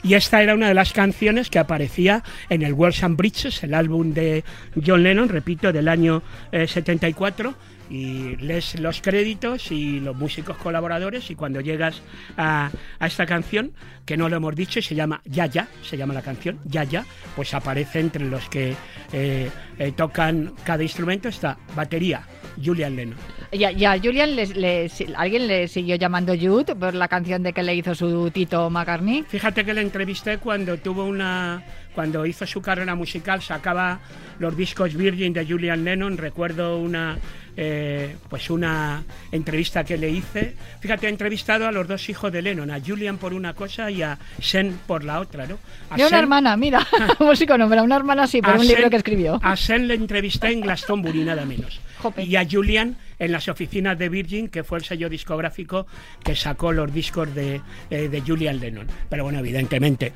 Y 0.03 0.13
esta 0.13 0.41
era 0.41 0.53
una 0.53 0.67
de 0.67 0.73
las 0.73 0.93
canciones 0.93 1.49
que 1.49 1.59
aparecía 1.59 2.23
en 2.49 2.61
el 2.61 2.73
Walls 2.73 3.03
and 3.03 3.17
Bridges, 3.17 3.63
el 3.63 3.73
álbum 3.73 4.13
de 4.13 4.43
John 4.85 5.03
Lennon, 5.03 5.29
repito, 5.29 5.71
del 5.71 5.87
año 5.87 6.23
eh, 6.51 6.67
74. 6.67 7.55
Y 7.89 8.35
lees 8.35 8.77
los 8.81 9.01
créditos 9.01 9.71
y 9.71 10.01
los 10.01 10.13
músicos 10.13 10.57
colaboradores 10.57 11.31
y 11.31 11.35
cuando 11.35 11.61
llegas 11.61 12.01
a, 12.35 12.69
a 12.99 13.07
esta 13.07 13.25
canción, 13.25 13.71
que 14.05 14.17
no 14.17 14.27
lo 14.27 14.35
hemos 14.35 14.55
dicho, 14.55 14.81
se 14.81 14.93
llama 14.93 15.21
Ya 15.23 15.45
Ya, 15.45 15.69
se 15.83 15.95
llama 15.95 16.13
la 16.13 16.21
canción 16.21 16.59
Ya 16.65 16.83
Ya, 16.83 17.05
pues 17.35 17.53
aparece 17.53 18.01
entre 18.01 18.25
los 18.25 18.49
que 18.49 18.75
eh, 19.13 19.49
eh, 19.79 19.91
tocan 19.93 20.53
cada 20.65 20.83
instrumento, 20.83 21.29
está 21.29 21.57
batería, 21.77 22.23
Julian 22.63 22.95
Lennon. 22.95 23.17
Y 23.51 23.63
a, 23.63 23.71
y 23.71 23.85
a 23.85 23.97
Julian, 23.97 24.35
le- 24.35 24.45
le- 24.47 24.89
si- 24.89 25.07
¿alguien 25.15 25.47
le 25.47 25.67
siguió 25.67 25.95
llamando 25.95 26.33
Jude 26.39 26.75
por 26.75 26.93
la 26.93 27.07
canción 27.07 27.43
de 27.43 27.53
que 27.53 27.63
le 27.63 27.75
hizo 27.75 27.95
su 27.95 28.29
Tito 28.31 28.69
McCartney? 28.69 29.23
Fíjate 29.27 29.63
que 29.65 29.73
le 29.73 29.81
entrevisté 29.81 30.37
cuando 30.37 30.77
tuvo 30.77 31.03
una 31.05 31.63
cuando 31.95 32.27
hizo 32.27 32.45
su 32.45 32.61
carrera 32.61 32.93
musical, 32.93 33.41
sacaba 33.41 33.99
los 34.37 34.55
discos 34.55 34.93
Virgin 34.93 35.33
de 35.33 35.43
Julian 35.47 35.83
Lennon. 35.83 36.15
Recuerdo 36.17 36.77
una 36.77 37.17
eh, 37.59 38.15
pues 38.29 38.51
una 38.51 39.03
entrevista 39.31 39.83
que 39.83 39.97
le 39.97 40.07
hice. 40.11 40.53
Fíjate, 40.79 41.07
he 41.07 41.09
entrevistado 41.09 41.67
a 41.67 41.71
los 41.71 41.87
dos 41.87 42.07
hijos 42.09 42.31
de 42.31 42.43
Lennon, 42.43 42.69
a 42.69 42.79
Julian 42.79 43.17
por 43.17 43.33
una 43.33 43.55
cosa 43.55 43.89
y 43.89 44.03
a 44.03 44.15
Sen 44.39 44.77
por 44.85 45.03
la 45.03 45.19
otra, 45.19 45.47
¿no? 45.47 45.57
A 45.89 45.97
Y 45.97 46.01
una 46.01 46.09
Sen- 46.11 46.19
hermana, 46.19 46.55
mira, 46.55 46.85
músico 47.19 47.57
nombra, 47.57 47.81
una 47.81 47.95
hermana 47.95 48.27
sí, 48.27 48.41
por 48.43 48.51
a 48.53 48.59
un 48.59 48.67
libro 48.67 48.91
que 48.91 48.97
escribió. 48.97 49.39
A 49.41 49.55
Sen 49.55 49.87
le 49.87 49.95
entrevisté 49.95 50.51
en 50.51 50.61
Glastonbury, 50.61 51.23
nada 51.23 51.45
menos. 51.45 51.79
Y 52.17 52.35
a 52.35 52.47
Julian 52.49 52.97
en 53.19 53.31
las 53.31 53.47
oficinas 53.47 53.97
de 53.97 54.09
Virgin, 54.09 54.47
que 54.49 54.63
fue 54.63 54.79
el 54.79 54.83
sello 54.83 55.09
discográfico 55.09 55.87
que 56.23 56.35
sacó 56.35 56.71
los 56.71 56.93
discos 56.93 57.33
de, 57.33 57.61
eh, 57.89 58.09
de 58.09 58.21
Julian 58.21 58.59
Lennon. 58.59 58.87
Pero 59.09 59.23
bueno, 59.23 59.39
evidentemente, 59.39 60.13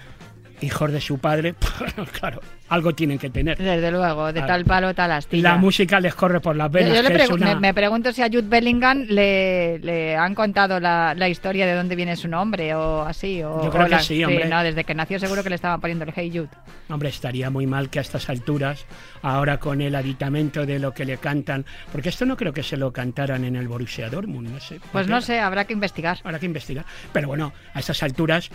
hijos 0.61 0.91
de 0.91 1.01
su 1.01 1.17
padre, 1.19 1.55
claro, 2.19 2.41
algo 2.69 2.93
tienen 2.93 3.17
que 3.19 3.29
tener. 3.29 3.57
Desde 3.57 3.91
luego, 3.91 4.31
de 4.31 4.41
tal 4.41 4.63
palo, 4.65 4.93
tal 4.93 5.11
astilla. 5.11 5.51
La 5.51 5.57
música 5.57 5.99
les 5.99 6.13
corre 6.15 6.39
por 6.39 6.55
las 6.55 6.67
Yo, 6.67 6.73
venas. 6.73 6.93
yo 7.03 7.09
pregu- 7.09 7.33
una- 7.33 7.55
me, 7.55 7.59
me 7.61 7.73
pregunto 7.73 8.11
si 8.13 8.21
a 8.21 8.27
Jude 8.27 8.43
Bellingham 8.47 9.05
le, 9.09 9.79
le 9.79 10.15
han 10.15 10.33
contado 10.35 10.79
la, 10.79 11.13
la 11.15 11.27
historia 11.29 11.65
de 11.65 11.73
dónde 11.73 11.95
viene 11.95 12.15
su 12.15 12.27
nombre 12.27 12.73
o 12.75 13.01
así. 13.01 13.41
O, 13.43 13.63
Yo 13.63 13.69
creo 13.71 13.83
o 13.83 13.85
que 13.85 13.91
la- 13.91 13.99
sí, 13.99 14.23
hombre. 14.23 14.47
no, 14.47 14.63
desde 14.63 14.83
que 14.83 14.93
nació 14.93 15.19
seguro 15.19 15.43
que 15.43 15.49
le 15.49 15.55
estaban 15.55 15.81
poniendo 15.81 16.05
el 16.05 16.13
Hey 16.15 16.29
Jude. 16.33 16.49
Hombre, 16.89 17.09
estaría 17.09 17.49
muy 17.49 17.65
mal 17.67 17.89
que 17.89 17.99
a 17.99 18.01
estas 18.03 18.29
alturas, 18.29 18.85
ahora 19.21 19.57
con 19.57 19.81
el 19.81 19.95
aditamento 19.95 20.65
de 20.65 20.79
lo 20.79 20.93
que 20.93 21.05
le 21.05 21.17
cantan, 21.17 21.65
porque 21.91 22.09
esto 22.09 22.25
no 22.25 22.37
creo 22.37 22.53
que 22.53 22.63
se 22.63 22.77
lo 22.77 22.91
cantaran 22.93 23.43
en 23.45 23.55
el 23.55 23.67
Borussia 23.67 24.09
Dortmund, 24.09 24.49
no 24.49 24.59
sé. 24.59 24.79
Pues 24.91 25.07
no 25.07 25.21
sé, 25.21 25.39
habrá 25.39 25.65
que 25.65 25.73
investigar. 25.73 26.19
Habrá 26.23 26.39
que 26.39 26.45
investigar. 26.45 26.85
Pero 27.13 27.27
bueno, 27.27 27.53
a 27.73 27.79
estas 27.79 28.03
alturas, 28.03 28.49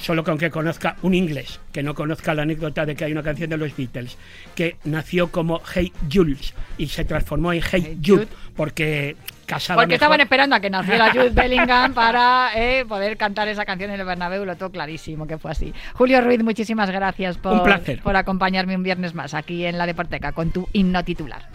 solo 0.00 0.22
con 0.24 0.38
que 0.38 0.50
conozca 0.50 0.96
un 1.02 1.14
inglés, 1.14 1.60
que 1.72 1.82
no 1.82 1.94
conozca 1.94 2.34
la 2.34 2.42
anécdota 2.42 2.84
de 2.86 2.94
que 2.94 3.04
hay 3.04 3.12
una 3.12 3.22
canción 3.22 3.50
de 3.50 3.56
los 3.56 3.74
Beatles, 3.76 4.16
que 4.54 4.76
nació 4.84 5.30
como 5.30 5.60
Hey 5.74 5.92
Jules 6.12 6.54
y 6.78 6.86
se 6.88 7.04
transformó 7.04 7.52
en 7.52 7.60
Hey, 7.62 7.82
Hey 7.86 7.98
Jude, 8.04 8.24
Jude. 8.26 8.36
porque 8.56 9.16
casaba 9.46 9.80
Porque 9.82 9.94
mejor. 9.94 9.94
estaban 9.94 10.20
esperando 10.20 10.56
a 10.56 10.60
que 10.60 10.70
naciera 10.70 11.10
Jude 11.12 11.30
Bellingham 11.30 11.94
para 11.94 12.50
eh, 12.56 12.84
poder 12.86 13.16
cantar 13.16 13.48
esa 13.48 13.64
canción 13.64 13.90
en 13.90 14.00
el 14.00 14.06
Bernabéu, 14.06 14.44
lo 14.44 14.56
tengo 14.56 14.70
clarísimo 14.72 15.26
que 15.26 15.38
fue 15.38 15.50
así. 15.52 15.72
Julio 15.94 16.20
Ruiz, 16.20 16.42
muchísimas 16.42 16.90
gracias 16.90 17.38
por, 17.38 17.52
Un 17.54 17.62
placer. 17.62 18.00
por 18.02 18.16
acompañarme 18.16 18.76
un 18.76 18.82
viernes 18.82 19.14
más 19.14 19.34
aquí 19.34 19.64
en 19.64 19.78
la 19.78 19.86
Deporteca 19.86 20.32
con 20.32 20.50
tu 20.50 20.68
himno 20.72 21.02
titular. 21.04 21.48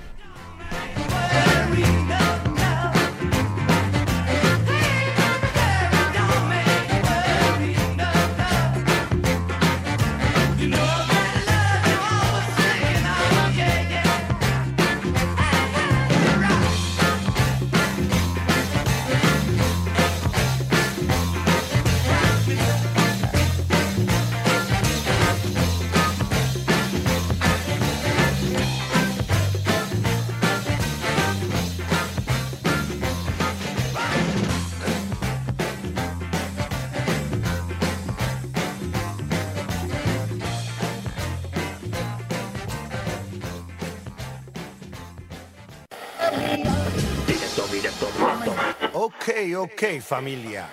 Ok, 49.63 50.01
familia. 50.01 50.67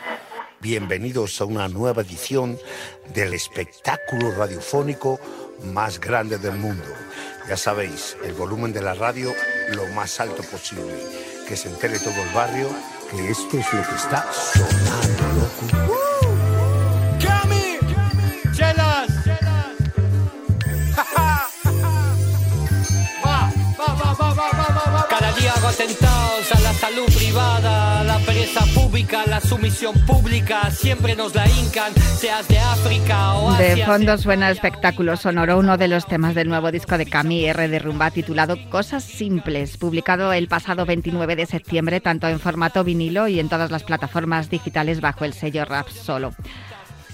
Bienvenidos 0.62 1.42
a 1.42 1.44
una 1.44 1.68
nueva 1.68 2.00
edición 2.00 2.58
del 3.12 3.34
espectáculo 3.34 4.30
radiofónico 4.30 5.20
más 5.74 6.00
grande 6.00 6.38
del 6.38 6.56
mundo. 6.56 6.86
Ya 7.46 7.58
sabéis, 7.58 8.16
el 8.24 8.32
volumen 8.32 8.72
de 8.72 8.80
la 8.80 8.94
radio 8.94 9.34
lo 9.74 9.86
más 9.88 10.20
alto 10.20 10.42
posible. 10.42 10.94
Que 11.46 11.54
se 11.54 11.68
entere 11.68 11.98
todo 11.98 12.14
el 12.14 12.30
barrio 12.30 12.70
que 13.10 13.28
esto 13.28 13.58
es 13.58 13.72
lo 13.74 13.82
que 13.82 13.94
está 13.94 14.26
sonando, 14.32 15.22
loco. 15.34 16.17
Atentados 25.68 26.50
a 26.50 26.60
la 26.60 26.72
salud 26.72 27.04
privada, 27.14 28.00
a 28.00 28.04
la 28.04 28.18
pereza 28.20 28.64
pública, 28.74 29.24
la 29.26 29.40
sumisión 29.40 29.94
pública, 30.06 30.70
siempre 30.70 31.14
nos 31.14 31.34
la 31.34 31.46
hincan, 31.46 31.92
seas 31.94 32.48
de 32.48 32.58
África 32.58 33.34
o 33.34 33.50
Asia. 33.50 33.74
De 33.74 33.84
fondo 33.84 34.16
suena 34.16 34.48
el 34.48 34.54
espectáculo 34.54 35.16
sonoro, 35.18 35.58
uno 35.58 35.76
de 35.76 35.88
los 35.88 36.06
temas 36.06 36.34
del 36.34 36.48
nuevo 36.48 36.72
disco 36.72 36.96
de 36.96 37.04
Camille 37.04 37.48
R. 37.48 37.68
de 37.68 37.78
Rumba 37.78 38.10
titulado 38.10 38.56
Cosas 38.70 39.04
Simples, 39.04 39.76
publicado 39.76 40.32
el 40.32 40.48
pasado 40.48 40.86
29 40.86 41.36
de 41.36 41.44
septiembre 41.44 42.00
tanto 42.00 42.28
en 42.28 42.40
formato 42.40 42.82
vinilo 42.82 43.28
y 43.28 43.38
en 43.38 43.50
todas 43.50 43.70
las 43.70 43.84
plataformas 43.84 44.48
digitales 44.48 45.02
bajo 45.02 45.26
el 45.26 45.34
sello 45.34 45.66
Rap 45.66 45.88
Solo. 45.90 46.32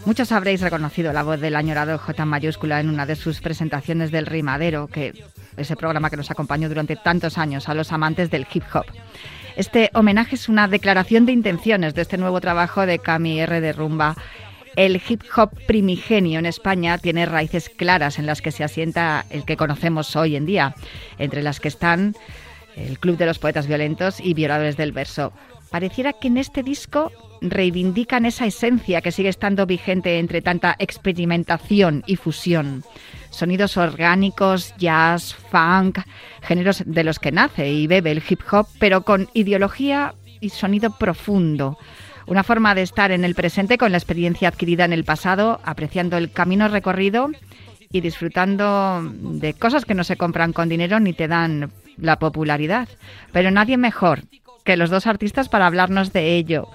Muchos 0.05 0.31
habréis 0.33 0.61
reconocido 0.61 1.13
la 1.13 1.23
voz 1.23 1.41
del 1.41 1.57
añorado 1.57 1.99
J 1.99 2.25
mayúscula 2.25 2.79
en 2.79 2.89
una 2.89 3.05
de 3.07 3.17
sus 3.17 3.41
presentaciones 3.41 4.11
del 4.11 4.27
Rimadero, 4.27 4.87
que 4.87 5.25
ese 5.57 5.77
programa 5.77 6.11
que 6.11 6.17
nos 6.17 6.31
acompañó 6.31 6.69
durante 6.69 6.97
tantos 6.97 7.39
años 7.39 7.69
a 7.69 7.75
los 7.75 7.93
amantes 7.93 8.31
del 8.31 8.47
hip 8.53 8.65
hop. 8.73 8.87
Este 9.57 9.91
homenaje 9.95 10.35
es 10.35 10.49
una 10.49 10.67
declaración 10.67 11.27
de 11.27 11.33
intenciones 11.33 11.95
de 11.95 12.03
este 12.03 12.19
nuevo 12.19 12.41
trabajo 12.41 12.87
de 12.87 12.99
Cami 12.99 13.41
R 13.41 13.61
de 13.61 13.73
Rumba. 13.73 14.17
El 14.75 15.01
hip 15.09 15.23
hop 15.37 15.51
primigenio 15.67 16.41
en 16.41 16.47
España 16.47 16.99
tiene 16.99 17.27
raíces 17.27 17.69
claras 17.69 18.19
en 18.19 18.27
las 18.27 18.43
que 18.43 18.51
se 18.51 18.65
asienta 18.65 19.25
el 19.31 19.45
que 19.45 19.57
conocemos 19.57 20.17
hoy 20.17 20.35
en 20.35 20.47
día, 20.47 20.75
entre 21.19 21.43
las 21.43 21.61
que 21.61 21.69
están 21.69 22.17
el 22.77 22.99
Club 22.99 23.17
de 23.17 23.27
los 23.27 23.39
Poetas 23.39 23.69
Violentos 23.69 24.19
y 24.19 24.35
Violadores 24.35 24.77
del 24.77 24.91
Verso. 24.91 25.33
Pareciera 25.71 26.13
que 26.13 26.29
en 26.29 26.37
este 26.37 26.63
disco 26.63 27.11
reivindican 27.41 28.27
esa 28.27 28.47
esencia 28.47 29.01
que 29.01 29.13
sigue 29.13 29.29
estando 29.29 29.67
vigente 29.67 30.19
entre 30.19 30.43
tanta 30.43 30.77
experimentación 30.79 32.03
y 32.07 32.17
fusión. 32.17 32.85
Sonidos 33.31 33.77
orgánicos, 33.77 34.75
jazz, 34.79 35.35
funk, 35.35 35.99
géneros 36.43 36.83
de 36.87 37.05
los 37.05 37.19
que 37.19 37.33
nace 37.33 37.71
y 37.71 37.87
bebe 37.87 38.13
el 38.13 38.23
hip 38.29 38.41
hop, 38.51 38.67
pero 38.79 39.03
con 39.03 39.29
ideología 39.35 40.15
y 40.41 40.51
sonido 40.51 40.97
profundo. 40.97 41.79
Una 42.27 42.45
forma 42.45 42.75
de 42.75 42.83
estar 42.83 43.11
en 43.11 43.25
el 43.25 43.35
presente 43.35 43.77
con 43.77 43.93
la 43.93 43.99
experiencia 43.99 44.49
adquirida 44.49 44.85
en 44.85 44.93
el 44.93 45.05
pasado, 45.05 45.61
apreciando 45.65 46.17
el 46.17 46.31
camino 46.31 46.69
recorrido 46.69 47.31
y 47.91 48.01
disfrutando 48.01 49.03
de 49.03 49.53
cosas 49.55 49.85
que 49.85 49.95
no 49.95 50.05
se 50.05 50.17
compran 50.17 50.53
con 50.53 50.69
dinero 50.69 51.01
ni 51.01 51.13
te 51.13 51.29
dan 51.29 51.71
la 51.99 52.19
popularidad. 52.19 52.89
Pero 53.33 53.51
nadie 53.51 53.77
mejor 53.77 54.23
que 54.65 54.77
los 54.77 54.91
dos 54.91 55.07
artistas 55.07 55.49
para 55.49 55.67
hablarnos 55.67 56.13
de 56.13 56.37
ello. 56.37 56.69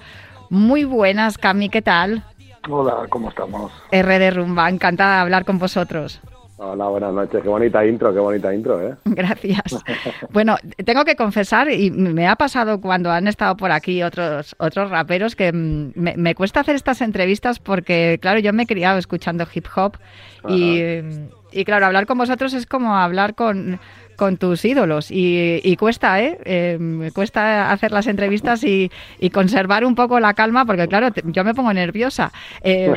Muy 0.50 0.86
buenas, 0.86 1.38
Cami, 1.38 1.70
¿qué 1.70 1.82
tal? 1.82 2.24
Hola, 2.70 3.06
¿cómo 3.10 3.30
estamos? 3.30 3.72
R 3.92 4.20
de 4.20 4.32
Rumba, 4.32 4.70
encantada 4.70 5.16
de 5.16 5.22
hablar 5.22 5.46
con 5.46 5.60
vosotros. 5.60 6.22
Hola, 6.62 6.90
buenas 6.90 7.14
noches. 7.14 7.42
Qué 7.42 7.48
bonita 7.48 7.86
intro, 7.86 8.14
qué 8.14 8.20
bonita 8.20 8.54
intro, 8.54 8.82
¿eh? 8.82 8.96
Gracias. 9.06 9.64
Bueno, 10.32 10.58
tengo 10.86 11.06
que 11.06 11.16
confesar, 11.16 11.72
y 11.72 11.90
me 11.90 12.28
ha 12.28 12.36
pasado 12.36 12.82
cuando 12.82 13.10
han 13.10 13.28
estado 13.28 13.56
por 13.56 13.72
aquí 13.72 14.04
otros, 14.04 14.56
otros 14.60 14.90
raperos, 14.92 15.36
que 15.36 15.52
mm, 15.52 15.94
me, 15.96 16.16
me 16.18 16.36
cuesta 16.36 16.60
hacer 16.60 16.76
estas 16.76 17.02
entrevistas 17.02 17.60
porque, 17.60 18.20
claro, 18.22 18.40
yo 18.40 18.54
me 18.54 18.64
he 18.64 18.68
criado 18.68 19.00
escuchando 19.00 19.48
hip 19.52 19.66
hop 19.76 19.98
y, 20.50 21.02
y, 21.52 21.66
claro, 21.66 21.86
hablar 21.86 22.06
con 22.06 22.18
vosotros 22.18 22.54
es 22.54 22.66
como 22.66 22.96
hablar 22.96 23.36
con, 23.36 23.80
con 24.20 24.36
tus 24.36 24.66
ídolos 24.66 25.12
y, 25.12 25.62
y 25.64 25.78
cuesta, 25.78 26.22
¿eh? 26.22 26.38
¿eh? 26.44 26.78
Me 26.78 27.12
cuesta 27.12 27.72
hacer 27.72 27.94
las 27.94 28.06
entrevistas 28.06 28.66
y, 28.66 28.92
y, 29.18 29.30
conservar 29.30 29.86
un 29.86 29.96
poco 29.96 30.20
la 30.20 30.34
calma 30.34 30.66
porque, 30.66 30.90
claro, 30.90 31.12
te, 31.12 31.24
yo 31.26 31.46
me 31.46 31.54
pongo 31.54 31.72
nerviosa. 31.72 32.34
Eh, 32.62 32.92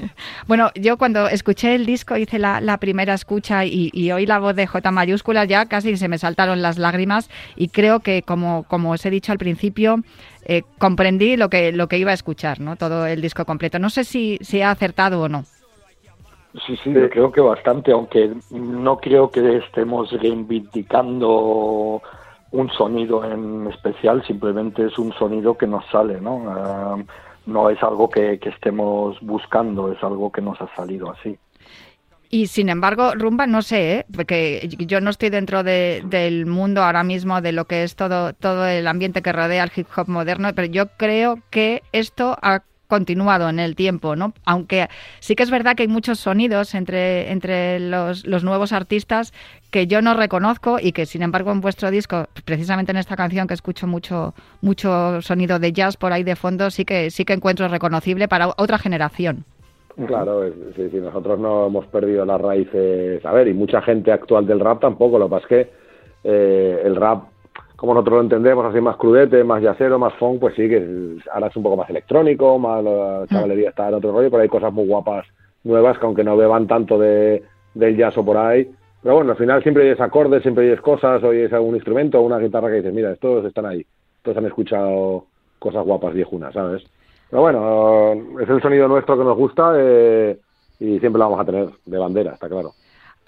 bueno, 0.46 0.70
yo 0.76 0.96
cuando 0.96 1.28
escuché 1.28 1.74
el 1.74 1.84
disco 1.84 2.16
hice 2.16 2.38
la, 2.38 2.60
la 2.60 2.78
primera 2.78 3.14
escucha 3.14 3.64
y, 3.64 3.90
y, 3.92 4.12
oí 4.12 4.24
la 4.24 4.38
voz 4.38 4.54
de 4.54 4.68
J 4.68 4.90
mayúscula 4.92 5.44
ya 5.46 5.66
casi 5.66 5.96
se 5.96 6.06
me 6.06 6.16
saltaron 6.16 6.62
las 6.62 6.78
lágrimas 6.78 7.28
y 7.56 7.68
creo 7.68 7.98
que, 7.98 8.22
como, 8.22 8.62
como 8.62 8.92
os 8.92 9.04
he 9.04 9.10
dicho 9.10 9.32
al 9.32 9.38
principio, 9.38 10.04
eh, 10.44 10.62
comprendí 10.78 11.36
lo 11.36 11.50
que, 11.50 11.72
lo 11.72 11.88
que 11.88 11.98
iba 11.98 12.12
a 12.12 12.14
escuchar, 12.14 12.60
¿no? 12.60 12.76
Todo 12.76 13.04
el 13.04 13.20
disco 13.20 13.44
completo. 13.44 13.80
No 13.80 13.90
sé 13.90 14.04
si, 14.04 14.38
si 14.42 14.62
ha 14.62 14.70
acertado 14.70 15.20
o 15.20 15.28
no. 15.28 15.44
Sí, 16.66 16.76
sí, 16.82 16.92
yo 16.92 17.10
creo 17.10 17.30
que 17.30 17.40
bastante, 17.42 17.92
aunque 17.92 18.32
no 18.50 18.96
creo 18.98 19.30
que 19.30 19.58
estemos 19.58 20.10
reivindicando 20.12 22.02
un 22.50 22.70
sonido 22.70 23.22
en 23.24 23.66
especial, 23.66 24.24
simplemente 24.26 24.86
es 24.86 24.98
un 24.98 25.12
sonido 25.12 25.56
que 25.58 25.66
nos 25.66 25.84
sale, 25.90 26.20
¿no? 26.20 26.36
Uh, 26.36 27.04
no 27.46 27.68
es 27.70 27.82
algo 27.82 28.08
que, 28.08 28.38
que, 28.38 28.48
estemos 28.48 29.20
buscando, 29.20 29.92
es 29.92 30.02
algo 30.02 30.32
que 30.32 30.40
nos 30.40 30.60
ha 30.60 30.74
salido 30.74 31.10
así. 31.10 31.36
Y 32.30 32.46
sin 32.46 32.68
embargo, 32.68 33.12
rumba 33.14 33.46
no 33.46 33.62
sé, 33.62 33.92
¿eh? 34.00 34.06
porque 34.14 34.68
yo 34.78 35.00
no 35.00 35.10
estoy 35.10 35.30
dentro 35.30 35.62
de- 35.62 36.02
del 36.06 36.44
mundo 36.46 36.82
ahora 36.82 37.02
mismo 37.02 37.40
de 37.40 37.52
lo 37.52 37.66
que 37.66 37.84
es 37.84 37.96
todo, 37.96 38.34
todo 38.34 38.66
el 38.66 38.86
ambiente 38.86 39.22
que 39.22 39.32
rodea 39.32 39.62
al 39.62 39.72
hip 39.74 39.86
hop 39.96 40.08
moderno, 40.08 40.50
pero 40.54 40.68
yo 40.68 40.88
creo 40.98 41.38
que 41.50 41.82
esto 41.92 42.36
ha 42.42 42.62
continuado 42.88 43.48
en 43.48 43.60
el 43.60 43.76
tiempo, 43.76 44.16
¿no? 44.16 44.32
Aunque 44.44 44.88
sí 45.20 45.36
que 45.36 45.44
es 45.44 45.50
verdad 45.50 45.76
que 45.76 45.84
hay 45.84 45.88
muchos 45.88 46.18
sonidos 46.18 46.74
entre, 46.74 47.30
entre 47.30 47.78
los, 47.78 48.26
los 48.26 48.42
nuevos 48.42 48.72
artistas 48.72 49.32
que 49.70 49.86
yo 49.86 50.02
no 50.02 50.14
reconozco 50.14 50.78
y 50.80 50.92
que 50.92 51.06
sin 51.06 51.22
embargo 51.22 51.52
en 51.52 51.60
vuestro 51.60 51.90
disco, 51.90 52.26
precisamente 52.44 52.90
en 52.90 52.98
esta 52.98 53.16
canción 53.16 53.46
que 53.46 53.54
escucho 53.54 53.86
mucho, 53.86 54.34
mucho 54.62 55.22
sonido 55.22 55.58
de 55.58 55.72
jazz 55.72 55.96
por 55.96 56.12
ahí 56.12 56.24
de 56.24 56.36
fondo, 56.36 56.70
sí 56.70 56.84
que 56.84 57.10
sí 57.10 57.24
que 57.24 57.34
encuentro 57.34 57.68
reconocible 57.68 58.26
para 58.26 58.48
otra 58.56 58.78
generación. 58.78 59.44
Claro, 60.06 60.44
sí, 60.76 60.88
sí, 60.90 60.96
nosotros 60.98 61.40
no 61.40 61.66
hemos 61.66 61.86
perdido 61.86 62.24
las 62.24 62.40
raíces. 62.40 63.24
A 63.26 63.32
ver, 63.32 63.48
y 63.48 63.54
mucha 63.54 63.82
gente 63.82 64.12
actual 64.12 64.46
del 64.46 64.60
rap 64.60 64.80
tampoco. 64.80 65.18
Lo 65.18 65.26
que 65.26 65.30
pasa 65.30 65.42
es 65.42 65.48
que 65.48 65.72
eh, 66.22 66.82
el 66.84 66.94
rap, 66.94 67.24
como 67.78 67.94
nosotros 67.94 68.16
lo 68.16 68.22
entendemos, 68.22 68.64
así 68.66 68.80
más 68.80 68.96
crudete, 68.96 69.44
más 69.44 69.62
yacero, 69.62 70.00
más 70.00 70.12
funk, 70.14 70.40
pues 70.40 70.56
sí, 70.56 70.68
que 70.68 71.16
ahora 71.32 71.46
es 71.46 71.54
un 71.54 71.62
poco 71.62 71.76
más 71.76 71.88
electrónico, 71.88 72.58
más 72.58 72.82
la 72.82 73.24
chavalería 73.30 73.68
está 73.68 73.86
en 73.86 73.94
otro 73.94 74.10
rollo, 74.10 74.28
pero 74.32 74.42
hay 74.42 74.48
cosas 74.48 74.72
muy 74.72 74.84
guapas 74.84 75.24
nuevas 75.62 75.96
que 75.96 76.04
aunque 76.04 76.24
no 76.24 76.36
beban 76.36 76.66
tanto 76.66 76.98
de, 76.98 77.44
del 77.74 77.96
jazz 77.96 78.18
o 78.18 78.24
por 78.24 78.36
ahí. 78.36 78.68
Pero 79.00 79.14
bueno, 79.14 79.30
al 79.30 79.36
final 79.38 79.62
siempre 79.62 79.84
oyes 79.84 80.00
acordes, 80.00 80.42
siempre 80.42 80.66
oyes 80.66 80.80
cosas, 80.80 81.22
oyes 81.22 81.52
algún 81.52 81.76
instrumento, 81.76 82.20
una 82.20 82.40
guitarra 82.40 82.66
que 82.66 82.78
dices, 82.78 82.92
mira, 82.92 83.12
estos 83.12 83.44
están 83.44 83.66
ahí. 83.66 83.86
Todos 84.22 84.38
han 84.38 84.46
escuchado 84.46 85.26
cosas 85.60 85.84
guapas 85.84 86.14
viejunas, 86.14 86.52
¿sabes? 86.54 86.82
Pero 87.30 87.42
bueno, 87.42 88.40
es 88.40 88.48
el 88.48 88.60
sonido 88.60 88.88
nuestro 88.88 89.16
que 89.16 89.22
nos 89.22 89.36
gusta 89.36 89.74
eh, 89.76 90.36
y 90.80 90.98
siempre 90.98 91.20
lo 91.20 91.30
vamos 91.30 91.40
a 91.40 91.44
tener 91.44 91.68
de 91.86 91.98
bandera, 91.98 92.32
está 92.32 92.48
claro. 92.48 92.72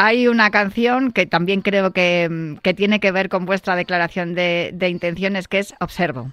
Hay 0.02 0.28
una 0.28 0.50
canción 0.50 1.12
que 1.12 1.26
también 1.26 1.60
creo 1.60 1.92
que, 1.92 2.26
mm, 2.30 2.56
que 2.62 2.72
tiene 2.72 3.00
que 3.00 3.12
ver 3.12 3.28
con 3.28 3.44
vuestra 3.44 3.76
declaración 3.76 4.34
de, 4.34 4.70
de 4.72 4.88
intenciones, 4.88 5.46
que 5.46 5.58
es 5.58 5.74
Observo. 5.78 6.32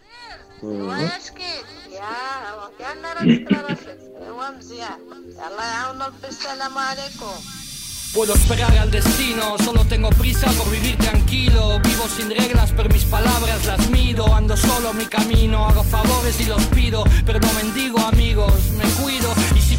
Puedo 8.13 8.33
esperar 8.36 8.77
al 8.77 8.89
destino, 8.89 9.57
solo 9.57 9.83
tengo 9.83 10.09
prisa 10.12 10.50
por 10.53 10.71
vivir 10.71 10.97
tranquilo. 10.97 11.79
Vivo 11.83 12.07
sin 12.07 12.29
reglas, 12.29 12.71
pero 12.75 12.88
mis 12.88 13.03
palabras 13.03 13.65
las 13.65 13.89
mido. 13.89 14.33
Ando 14.33 14.55
solo 14.55 14.93
mi 14.93 15.05
camino, 15.07 15.67
hago 15.67 15.83
favores 15.83 16.39
y 16.39 16.45
los 16.45 16.65
pido, 16.67 17.03
pero 17.25 17.39
no 17.39 17.51
mendigo 17.51 18.00
amigos. 18.00 18.53
Me 18.77 18.86
cuido 19.03 19.33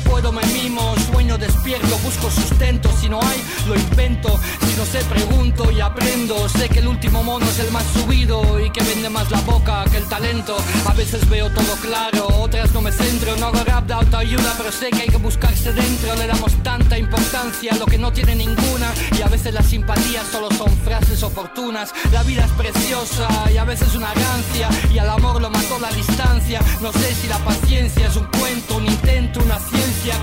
puedo 0.08 0.32
me 0.32 0.44
mimo. 0.46 0.94
Sueño 1.12 1.38
despierto, 1.38 1.98
busco 2.02 2.30
sustento. 2.30 2.90
Si 3.00 3.08
no 3.08 3.20
hay, 3.22 3.42
lo 3.66 3.74
invento. 3.76 4.38
Si 4.66 4.74
no 4.76 4.84
sé, 4.84 4.98
pregunto 5.04 5.70
y 5.70 5.80
aprendo. 5.80 6.48
Sé 6.48 6.68
que 6.68 6.80
el 6.80 6.88
último 6.88 7.22
mono 7.22 7.46
es 7.46 7.58
el 7.60 7.70
más 7.70 7.84
subido 7.92 8.60
y 8.60 8.70
que 8.70 8.82
vende 8.82 9.08
más 9.08 9.30
la 9.30 9.40
boca 9.42 9.84
que 9.90 9.98
el 9.98 10.08
talento. 10.08 10.56
A 10.86 10.94
veces 10.94 11.28
veo 11.28 11.50
todo 11.50 11.74
claro, 11.80 12.28
otras 12.40 12.72
no 12.72 12.80
me 12.80 12.92
centro. 12.92 13.36
No 13.36 13.46
hago 13.46 13.62
rap 13.64 13.86
de 13.86 13.94
autoayuda, 13.94 14.54
pero 14.56 14.72
sé 14.72 14.90
que 14.90 15.02
hay 15.02 15.08
que 15.08 15.18
buscarse 15.18 15.72
dentro. 15.72 16.14
Le 16.16 16.26
damos 16.26 16.52
tanta 16.62 16.98
importancia 16.98 17.72
a 17.72 17.76
lo 17.76 17.86
que 17.86 17.98
no 17.98 18.12
tiene 18.12 18.34
ninguna. 18.34 18.92
Y 19.18 19.22
a 19.22 19.28
veces 19.28 19.54
las 19.54 19.66
simpatías 19.66 20.26
solo 20.30 20.48
son 20.50 20.70
frases 20.78 21.22
oportunas. 21.22 21.92
La 22.12 22.22
vida 22.22 22.44
es 22.44 22.52
preciosa 22.52 23.28
y 23.52 23.56
a 23.56 23.64
veces 23.64 23.94
una 23.94 24.12
rancia. 24.14 24.68
Y 24.92 24.98
al 24.98 25.10
amor 25.10 25.40
lo 25.40 25.50
mató 25.50 25.78
la 25.78 25.90
distancia. 25.90 26.60
No 26.80 26.92
sé 26.92 27.14
si 27.14 27.28
la 27.28 27.38
paciencia 27.38 28.06
es 28.06 28.16
un 28.16 28.26
cuento, 28.38 28.76
un 28.76 28.86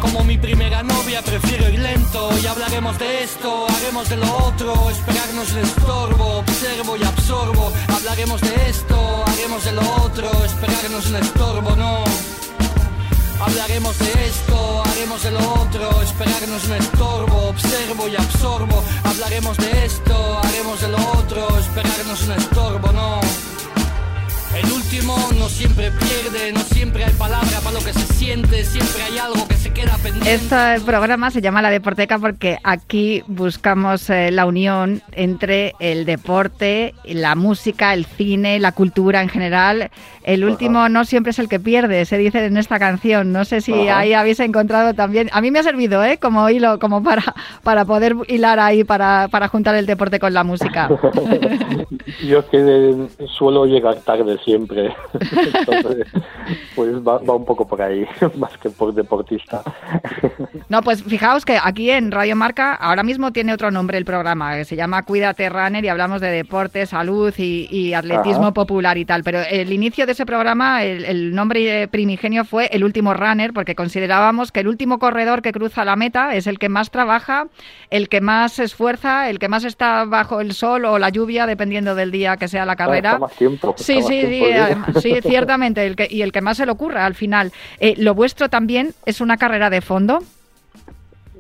Como 0.02 0.24
mi 0.24 0.38
primera 0.38 0.84
novia, 0.84 1.22
prefiero 1.22 1.70
ir 1.70 1.80
lento. 1.80 2.30
Y 2.42 2.46
hablaremos 2.48 2.98
de 2.98 3.24
esto, 3.24 3.68
haremos 3.68 4.10
de 4.10 4.18
lo 4.18 4.38
otro. 4.38 4.90
Esperarnos 4.90 5.52
el 5.52 5.64
estorbo, 5.64 6.38
observo 6.40 6.98
y 6.98 7.04
absorbo. 7.04 7.72
Hablaremos 7.88 8.42
de 8.42 8.70
esto, 8.70 9.24
haremos 9.28 9.64
de 9.64 9.72
lo 9.74 9.82
otro. 10.04 10.46
Esperarnos 10.46 11.06
el 11.08 11.16
estorbo, 11.16 11.76
no. 11.76 12.04
Hablaremos 13.40 13.98
de 14.00 14.28
esto, 14.28 14.84
haremos 14.86 15.24
de 15.24 15.32
lo 15.32 15.54
otro, 15.62 16.02
esperarnos 16.02 16.66
un 16.66 16.74
estorbo, 16.74 17.50
observo 17.50 18.08
y 18.08 18.16
absorbo. 18.16 18.84
Hablaremos 19.04 19.58
de 19.58 19.86
esto, 19.86 20.40
haremos 20.40 20.82
de 20.82 20.88
lo 20.88 20.98
otro, 21.12 21.60
esperarnos 21.60 22.22
un 22.24 22.32
estorbo, 22.32 22.92
no. 22.92 23.20
Último 24.96 25.18
no 25.38 25.50
siempre 25.50 25.92
pierde, 25.92 26.54
no 26.54 26.60
siempre 26.62 27.04
hay 27.04 27.14
palabra 27.14 27.60
para 27.64 27.78
lo 27.78 27.84
que 27.84 27.92
se 27.92 28.14
siente, 28.14 28.64
siempre 28.64 29.04
hay 29.04 29.18
algo 29.18 29.46
que 29.48 29.56
se 29.56 29.74
queda 29.74 29.98
pendiente. 30.02 30.34
Este 30.34 30.80
programa 30.86 31.32
se 31.32 31.42
llama 31.42 31.62
La 31.62 31.70
Deporteca 31.70 32.18
porque 32.18 32.58
aquí 32.64 33.24
buscamos 33.28 34.10
eh, 34.10 34.32
la 34.32 34.46
unión 34.46 35.02
entre 35.12 35.74
el 35.80 36.06
deporte, 36.06 36.94
la 37.04 37.36
música, 37.36 37.94
el 37.94 38.06
cine, 38.06 38.60
la 38.60 38.72
cultura 38.72 39.22
en 39.22 39.30
general. 39.30 39.90
El 40.24 40.46
último 40.46 40.88
no 40.90 41.04
siempre 41.06 41.32
es 41.32 41.40
el 41.40 41.50
que 41.50 41.60
pierde, 41.60 42.06
se 42.06 42.18
dice 42.18 42.46
en 42.46 42.58
esta 42.58 42.80
canción. 42.80 43.32
No 43.32 43.44
sé 43.46 43.62
si 43.62 43.74
Ajá. 43.74 44.00
ahí 44.00 44.14
habéis 44.14 44.40
encontrado 44.40 44.94
también. 44.94 45.30
A 45.34 45.42
mí 45.42 45.52
me 45.52 45.60
ha 45.60 45.64
servido, 45.64 46.04
¿eh? 46.04 46.18
Como 46.18 46.50
hilo, 46.50 46.80
como 46.80 47.04
para, 47.04 47.36
para 47.64 47.86
poder 47.86 48.16
hilar 48.28 48.60
ahí, 48.60 48.84
para, 48.84 49.28
para 49.30 49.50
juntar 49.50 49.76
el 49.76 49.86
deporte 49.86 50.20
con 50.20 50.34
la 50.34 50.44
música. 50.44 50.90
Yo 52.26 52.40
es 52.40 52.46
que 52.46 53.08
suelo 53.28 53.66
llegar 53.66 53.98
tarde 53.98 54.38
siempre. 54.44 54.85
Entonces, 55.14 56.08
pues 56.76 56.96
va, 56.98 57.18
va 57.20 57.36
un 57.36 57.46
poco 57.46 57.68
por 57.68 57.82
ahí, 57.82 58.06
más 58.38 58.58
que 58.58 58.70
por 58.70 58.94
deportista. 58.94 59.64
No, 60.70 60.82
pues 60.82 61.04
fijaos 61.04 61.46
que 61.46 61.58
aquí 61.62 61.92
en 61.92 62.12
Radio 62.12 62.36
Marca 62.36 62.74
ahora 62.74 63.04
mismo 63.04 63.32
tiene 63.32 63.54
otro 63.54 63.72
nombre 63.72 63.98
el 63.98 64.06
programa, 64.06 64.56
que 64.56 64.66
se 64.66 64.76
llama 64.76 65.04
Cuídate 65.04 65.50
Runner 65.50 65.84
y 65.84 65.88
hablamos 65.88 66.22
de 66.22 66.30
deporte, 66.30 66.86
salud 66.86 67.34
y, 67.38 67.68
y 67.70 67.94
atletismo 67.94 68.44
Ajá. 68.44 68.54
popular 68.54 68.98
y 68.98 69.06
tal. 69.06 69.24
Pero 69.24 69.40
el 69.50 69.72
inicio 69.72 70.06
de 70.06 70.14
ese 70.14 70.26
programa, 70.26 70.84
el, 70.84 71.06
el 71.06 71.36
nombre 71.36 71.88
primigenio 71.88 72.46
fue 72.46 72.68
el 72.72 72.84
último 72.84 73.14
runner, 73.14 73.54
porque 73.54 73.76
considerábamos 73.76 74.52
que 74.52 74.62
el 74.62 74.68
último 74.68 75.00
corredor 75.00 75.42
que 75.42 75.52
cruza 75.52 75.86
la 75.86 75.96
meta 75.96 76.36
es 76.36 76.48
el 76.48 76.60
que 76.60 76.70
más 76.70 76.92
trabaja, 76.92 77.48
el 77.90 78.10
que 78.10 78.22
más 78.22 78.54
se 78.54 78.64
esfuerza, 78.64 79.30
el 79.30 79.40
que 79.40 79.48
más 79.48 79.64
está 79.64 80.06
bajo 80.06 80.42
el 80.42 80.54
sol 80.54 80.86
o 80.86 81.00
la 81.00 81.10
lluvia, 81.10 81.46
dependiendo 81.46 81.96
del 81.96 82.12
día 82.12 82.38
que 82.38 82.48
sea 82.48 82.66
la 82.66 82.76
carrera. 82.76 83.14
Está 83.14 83.20
más 83.20 83.34
tiempo. 83.34 83.74
Sí, 83.78 83.96
más 83.96 84.08
sí, 84.08 84.22
sí, 84.22 84.28
tiempo. 84.28 84.65
Además, 84.66 84.90
sí, 85.02 85.20
ciertamente, 85.22 85.86
el 85.86 85.96
que, 85.96 86.08
y 86.10 86.22
el 86.22 86.32
que 86.32 86.42
más 86.42 86.58
se 86.58 86.66
le 86.66 86.72
ocurra 86.72 87.06
al 87.06 87.16
final. 87.16 87.52
Eh, 87.80 87.96
lo 87.98 88.14
vuestro 88.14 88.50
también 88.50 88.94
es 89.06 89.22
una 89.22 89.38
carrera 89.38 89.70
de 89.70 89.82
fondo. 89.82 90.20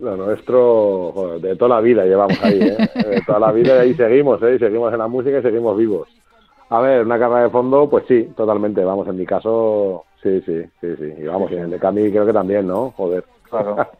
Lo 0.01 0.17
nuestro, 0.17 1.11
joder, 1.13 1.41
de 1.41 1.55
toda 1.55 1.75
la 1.75 1.81
vida 1.81 2.03
llevamos 2.03 2.37
ahí, 2.43 2.59
¿eh? 2.61 2.89
De 3.09 3.21
toda 3.21 3.39
la 3.39 3.51
vida 3.51 3.77
y 3.77 3.79
ahí 3.79 3.93
seguimos, 3.93 4.41
¿eh? 4.43 4.55
Y 4.55 4.59
seguimos 4.59 4.91
en 4.91 4.99
la 4.99 5.07
música 5.07 5.39
y 5.39 5.41
seguimos 5.41 5.77
vivos. 5.77 6.09
A 6.69 6.81
ver, 6.81 7.05
una 7.05 7.17
carrera 7.17 7.43
de 7.43 7.49
fondo, 7.49 7.89
pues 7.89 8.05
sí, 8.07 8.29
totalmente. 8.35 8.83
Vamos, 8.83 9.07
en 9.07 9.17
mi 9.17 9.25
caso, 9.25 10.05
sí, 10.21 10.41
sí, 10.45 10.63
sí, 10.81 10.87
sí. 10.97 11.13
Y 11.19 11.23
vamos, 11.25 11.51
y 11.51 11.55
en 11.55 11.63
el 11.63 11.69
de 11.69 11.79
Cami 11.79 12.09
creo 12.11 12.25
que 12.25 12.33
también, 12.33 12.67
¿no? 12.67 12.91
Joder. 12.91 13.23
Claro. 13.49 13.87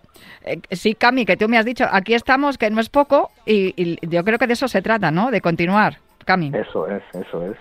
Sí, 0.69 0.93
Cami, 0.93 1.25
que 1.25 1.37
tú 1.37 1.49
me 1.49 1.57
has 1.57 1.65
dicho, 1.65 1.85
aquí 1.91 2.13
estamos, 2.13 2.59
que 2.59 2.69
no 2.69 2.79
es 2.79 2.87
poco, 2.87 3.31
y, 3.47 3.73
y 3.75 3.97
yo 4.07 4.23
creo 4.23 4.37
que 4.37 4.45
de 4.45 4.53
eso 4.53 4.67
se 4.67 4.83
trata, 4.83 5.09
¿no? 5.09 5.31
De 5.31 5.41
continuar, 5.41 5.97
Cami. 6.23 6.51
Eso 6.53 6.87
es, 6.87 7.01
eso 7.13 7.43
es. 7.47 7.57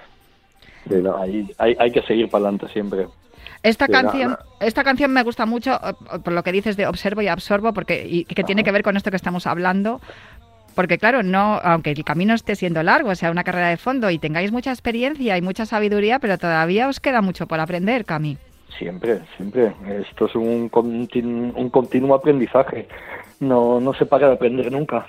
Sí, 0.89 0.95
no. 0.97 1.17
Ahí, 1.17 1.51
hay, 1.59 1.77
hay 1.79 1.91
que 1.91 2.03
seguir 2.03 2.29
para 2.29 2.45
adelante 2.45 2.73
siempre. 2.73 3.07
Esta 3.63 3.87
canción, 3.89 4.37
esta 4.61 4.85
canción 4.85 5.11
me 5.13 5.23
gusta 5.23 5.47
mucho 5.47 5.73
eh, 5.75 6.19
por 6.23 6.33
lo 6.35 6.43
que 6.43 6.53
dices 6.53 6.77
de 6.77 6.87
observo 6.87 7.23
y 7.23 7.29
absorbo, 7.29 7.73
porque 7.73 8.07
y 8.07 8.25
que 8.25 8.45
tiene 8.45 8.63
que 8.63 8.73
ver 8.73 8.83
con 8.83 8.97
esto 8.97 9.11
que 9.11 9.17
estamos 9.17 9.47
hablando. 9.47 10.01
Porque 10.75 10.99
claro, 10.99 11.23
no, 11.23 11.61
aunque 11.63 11.93
el 11.93 12.05
camino 12.05 12.35
esté 12.35 12.57
siendo 12.57 12.83
largo, 12.83 13.11
o 13.11 13.15
sea, 13.15 13.31
una 13.31 13.45
carrera 13.45 13.69
de 13.69 13.77
fondo 13.77 14.11
y 14.11 14.19
tengáis 14.19 14.51
mucha 14.51 14.71
experiencia 14.71 15.39
y 15.39 15.43
mucha 15.43 15.67
sabiduría, 15.67 16.19
pero 16.19 16.37
todavía 16.37 16.89
os 16.89 16.99
queda 16.99 17.23
mucho 17.23 17.47
por 17.47 17.61
aprender, 17.61 18.05
Cami. 18.05 18.37
Siempre, 18.77 19.21
siempre. 19.37 19.73
Esto 20.01 20.27
es 20.27 20.35
un, 20.35 20.69
continu- 20.69 21.53
un 21.55 21.71
continuo 21.71 22.17
aprendizaje. 22.17 22.89
No, 23.39 23.79
no 23.81 23.95
se 23.95 24.05
para 24.05 24.27
de 24.27 24.35
aprender 24.35 24.73
nunca. 24.73 25.07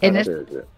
En 0.00 0.16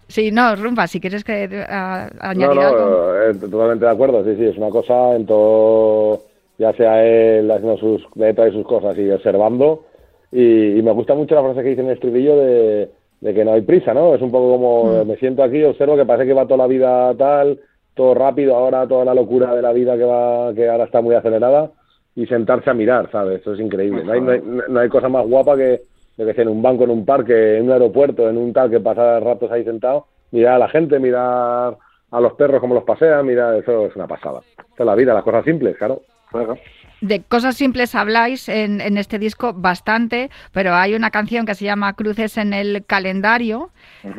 sí, 0.09 0.31
no, 0.31 0.55
Rumba, 0.57 0.87
si 0.87 1.01
quieres 1.01 1.25
que 1.25 1.49
ah, 1.69 2.09
No, 2.15 2.21
añadir 2.21 2.61
algo. 2.61 2.79
no, 2.79 3.23
eh, 3.23 3.35
totalmente 3.35 3.85
de 3.85 3.91
acuerdo, 3.91 4.25
sí, 4.25 4.37
sí, 4.37 4.45
es 4.47 4.57
una 4.57 4.71
cosa 4.71 5.15
en 5.17 5.27
todo, 5.27 6.23
ya 6.59 6.73
sea 6.75 7.05
él 7.05 7.51
haciendo 7.51 7.77
sus 7.79 8.07
letras 8.17 8.51
y 8.51 8.57
sus 8.57 8.67
cosas 8.67 8.97
y 8.99 9.11
observando, 9.11 9.85
y, 10.33 10.79
y 10.79 10.83
me 10.83 10.93
gusta 10.93 11.15
mucho 11.15 11.35
la 11.35 11.43
frase 11.43 11.63
que 11.63 11.69
dice 11.71 11.81
en 11.83 11.89
el 11.89 11.95
estribillo 11.95 12.37
de, 12.37 12.91
de 13.21 13.35
que 13.35 13.45
no 13.45 13.53
hay 13.53 13.63
prisa, 13.63 13.95
¿no? 13.95 14.15
Es 14.15 14.23
un 14.23 14.31
poco 14.31 14.53
como, 14.53 15.05
Mm. 15.05 15.09
me 15.09 15.17
siento 15.17 15.43
aquí, 15.43 15.63
observo 15.65 15.97
que 15.97 16.05
parece 16.07 16.27
que 16.27 16.35
va 16.35 16.45
toda 16.45 16.59
la 16.59 16.67
vida 16.67 17.15
tal, 17.15 17.59
todo 17.95 18.15
rápido, 18.15 18.55
ahora 18.57 18.87
toda 18.87 19.05
la 19.07 19.15
locura 19.15 19.55
de 19.55 19.63
la 19.63 19.73
vida 19.73 19.97
que 19.97 20.05
va, 20.05 20.53
que 20.55 20.69
ahora 20.69 20.85
está 20.85 21.01
muy 21.01 21.15
acelerada, 21.15 21.71
y 22.15 22.27
sentarse 22.27 22.71
a 22.71 22.75
mirar, 22.75 23.11
¿sabes? 23.11 23.41
Eso 23.41 23.55
es 23.55 23.61
increíble, 23.61 24.03
no 24.05 24.13
hay, 24.13 24.21
no 24.21 24.31
hay, 24.33 24.41
no 24.69 24.81
hay 24.81 24.89
cosa 24.89 25.09
más 25.09 25.27
guapa 25.27 25.57
que, 25.57 25.81
yo 26.17 26.27
que 26.27 26.35
sé, 26.35 26.43
en 26.43 26.49
un 26.49 26.63
banco, 26.63 26.85
en 26.85 26.91
un 26.91 27.05
parque, 27.05 27.59
en 27.59 27.65
un 27.65 27.73
aeropuerto, 27.73 28.29
en 28.29 28.37
un 28.37 28.53
tal, 28.53 28.71
que 28.71 28.81
pasar 28.81 29.23
ratos 29.23 29.51
ahí 29.51 29.65
sentado, 29.65 30.07
mirar 30.31 30.55
a 30.55 30.59
la 30.59 30.69
gente, 30.69 30.99
mirar 30.99 31.77
a 32.11 32.21
los 32.21 32.33
perros 32.35 32.61
como 32.61 32.75
los 32.75 32.85
pasean, 32.85 33.27
mirar, 33.27 33.55
eso 33.57 33.87
es 33.87 33.97
una 33.97 34.07
pasada. 34.07 34.41
Esta 34.59 34.83
es 34.83 34.87
la 34.87 34.95
vida, 34.95 35.15
las 35.15 35.25
cosas 35.25 35.45
simples, 35.45 35.77
claro. 35.77 36.03
Claro. 36.31 36.57
De 37.01 37.23
cosas 37.23 37.57
simples 37.57 37.95
habláis 37.95 38.49
en, 38.49 38.81
en, 38.81 38.97
este 38.97 39.19
disco 39.19 39.53
bastante, 39.53 40.31
pero 40.53 40.75
hay 40.75 40.95
una 40.95 41.11
canción 41.11 41.45
que 41.45 41.55
se 41.55 41.65
llama 41.65 41.93
Cruces 41.93 42.39
en 42.39 42.53
el 42.53 42.85
calendario, 42.87 43.71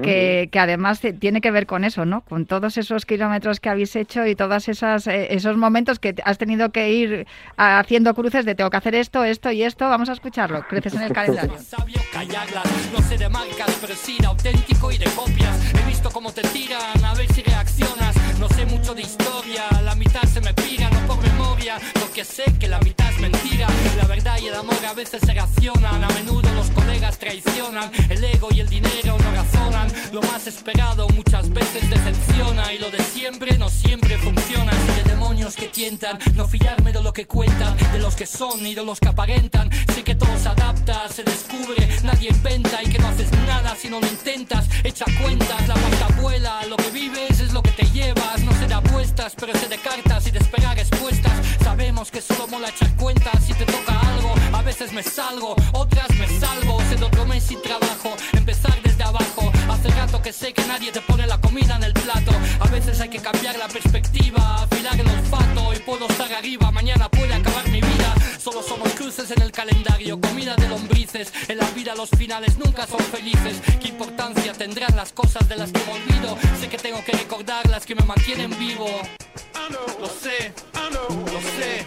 que, 0.04 0.50
que, 0.52 0.60
además 0.60 1.02
tiene 1.20 1.42
que 1.42 1.50
ver 1.50 1.66
con 1.66 1.84
eso, 1.84 2.06
¿no? 2.06 2.22
Con 2.22 2.46
todos 2.46 2.78
esos 2.78 3.06
kilómetros 3.06 3.60
que 3.60 3.70
habéis 3.70 3.96
hecho 3.96 4.26
y 4.26 4.36
todos 4.36 4.68
esas, 4.68 5.08
eh, 5.08 5.28
esos 5.32 5.58
momentos 5.58 6.00
que 6.00 6.16
has 6.24 6.38
tenido 6.38 6.72
que 6.72 6.92
ir 6.92 7.28
haciendo 7.56 8.14
cruces 8.14 8.46
de 8.46 8.54
tengo 8.56 8.70
que 8.70 8.78
hacer 8.78 8.96
esto, 8.96 9.24
esto 9.24 9.52
y 9.52 9.64
esto. 9.64 9.90
Vamos 9.90 10.10
a 10.10 10.14
escucharlo. 10.14 10.68
Cruces 10.68 10.94
en 10.94 11.02
el 11.04 11.14
calendario. 11.14 11.54
no 11.54 13.02
sé 13.02 13.18
de 13.18 13.30
marcas, 13.30 13.78
pero 13.82 13.96
sí 13.96 14.18
de 14.20 14.28
auténtico 14.28 14.92
y 14.92 14.98
de 14.98 15.06
copias. 15.12 15.74
He 15.74 15.88
visto 15.88 16.10
cómo 16.12 16.32
te 16.32 16.42
tiran, 16.42 17.04
a 17.04 17.14
ver 17.14 17.32
si 17.34 17.42
reaccionas. 17.42 18.16
No 18.40 18.48
sé 18.50 18.66
mucho 18.66 18.94
de 18.94 19.02
historia, 19.02 19.47
la 19.82 19.96
mitad 19.96 20.24
se 20.24 20.40
me 20.42 20.54
pira, 20.54 20.90
no 20.90 21.08
por 21.08 21.22
memoria, 21.22 21.80
porque 22.00 22.24
sé 22.24 22.44
que 22.60 22.68
la 22.68 22.80
mitad 22.80 23.10
es 23.10 23.20
mentira. 23.20 23.68
La 23.98 24.06
verdad 24.06 24.38
y 24.40 24.48
el 24.48 24.56
amor 24.56 24.78
a 24.86 24.94
veces 24.94 25.22
se 25.26 25.34
racionan, 25.34 26.04
a 26.04 26.08
menudo 26.10 26.48
los 26.54 26.70
colegas 26.70 27.18
traicionan, 27.18 27.92
el 28.10 28.24
ego 28.24 28.50
y 28.52 28.60
el 28.60 28.70
dinero 28.70 29.18
no 29.18 29.32
razonan. 29.32 29.92
Lo 30.14 30.22
más 30.22 30.46
esperado 30.48 31.08
muchas 31.10 31.50
veces 31.50 31.90
decepciona 31.90 32.74
y 32.74 32.78
lo 32.78 32.92
de 32.92 33.00
siempre 33.04 33.58
no 33.58 33.70
siempre 33.70 34.18
funciona. 34.18 34.72
Que 35.56 35.68
tientan, 35.68 36.20
no 36.36 36.48
fiarme 36.48 36.92
de 36.92 37.02
lo 37.02 37.14
que 37.14 37.26
cuentan, 37.26 37.76
de 37.94 38.00
los 38.00 38.16
que 38.16 38.26
son 38.26 38.66
y 38.66 38.76
de 38.76 38.84
los 38.84 39.00
que 39.00 39.08
aparentan. 39.08 39.70
Sé 39.94 40.04
que 40.04 40.16
todo 40.16 40.38
se 40.38 40.50
adapta, 40.50 41.08
se 41.10 41.24
descubre, 41.24 41.88
nadie 42.04 42.30
inventa 42.30 42.84
y 42.84 42.90
que 42.90 43.00
no 43.00 43.08
haces 43.08 43.32
nada 43.46 43.76
si 43.76 43.90
no 43.90 44.00
lo 44.00 44.08
intentas. 44.08 44.68
Echa 44.84 45.06
cuentas, 45.22 45.68
la 45.68 45.76
pasta 45.76 46.08
vuela, 46.22 46.66
lo 46.66 46.76
que 46.76 46.90
vives 46.92 47.40
es 47.40 47.54
lo 47.54 47.62
que 47.62 47.72
te 47.72 47.86
llevas. 47.92 48.42
No 48.44 48.52
sé 48.60 48.68
de 48.68 48.74
apuestas, 48.74 49.36
pero 49.40 49.54
sé 49.58 49.68
de 49.68 49.78
cartas 49.78 50.28
y 50.28 50.32
de 50.32 50.40
esperar 50.40 50.76
respuestas. 50.76 51.34
Sabemos 51.64 52.12
que 52.12 52.22
solo 52.22 52.48
mola 52.48 52.70
echar 52.70 52.94
cuentas 52.96 53.44
si 53.46 53.54
te 53.54 53.66
toca 53.66 54.00
algo. 54.00 54.47
A 54.68 54.70
veces 54.70 54.92
me 54.92 55.02
salgo, 55.02 55.56
otras 55.72 56.10
me 56.20 56.28
salvo. 56.28 56.78
De 56.90 57.02
otro 57.02 57.26
mes 57.26 57.42
sin 57.42 57.62
trabajo, 57.62 58.14
empezar 58.34 58.78
desde 58.84 59.02
abajo. 59.02 59.50
Hace 59.70 59.88
rato 59.92 60.22
que 60.22 60.34
sé 60.34 60.52
que 60.52 60.62
nadie 60.66 60.92
te 60.92 61.00
pone 61.00 61.26
la 61.26 61.40
comida 61.40 61.78
en 61.78 61.84
el 61.86 61.94
plato. 61.94 62.32
A 62.60 62.68
veces 62.68 63.00
hay 63.00 63.08
que 63.08 63.20
cambiar 63.20 63.58
la 63.58 63.70
perspectiva, 63.70 64.64
afilar 64.64 65.00
el 65.00 65.08
olfato. 65.08 65.74
Y 65.74 65.80
puedo 65.80 66.06
estar 66.10 66.30
arriba, 66.34 66.70
mañana 66.70 67.08
puede 67.08 67.34
acabar 67.34 67.66
mi 67.70 67.80
vida. 67.80 68.14
Solo 68.38 68.62
somos 68.62 68.92
cruces 68.92 69.32
en 69.32 69.42
el 69.42 69.54
calendario, 69.54 70.20
comida 70.20 70.54
de 70.58 70.68
lombrices. 70.68 71.32
En 71.48 71.60
la 71.60 71.70
vida 71.70 71.96
los 71.96 72.10
finales 72.10 72.58
nunca 72.58 72.86
son 72.88 73.00
felices. 73.00 73.62
¿Qué 73.80 73.88
importancia 73.88 74.52
tendrán 74.52 74.98
las 74.98 75.14
cosas 75.14 75.48
de 75.48 75.56
las 75.56 75.72
que 75.72 75.80
me 75.86 75.94
olvido? 75.94 76.38
Sé 76.60 76.68
que 76.68 76.78
tengo 76.78 77.02
que 77.06 77.14
recordar 77.14 77.66
las 77.70 77.86
que 77.86 77.96
me 77.96 78.04
mantienen 78.04 78.50
vivo. 78.60 78.90
Lo 80.02 80.08
sé, 80.08 80.52
lo 80.92 81.42
sé. 81.56 81.86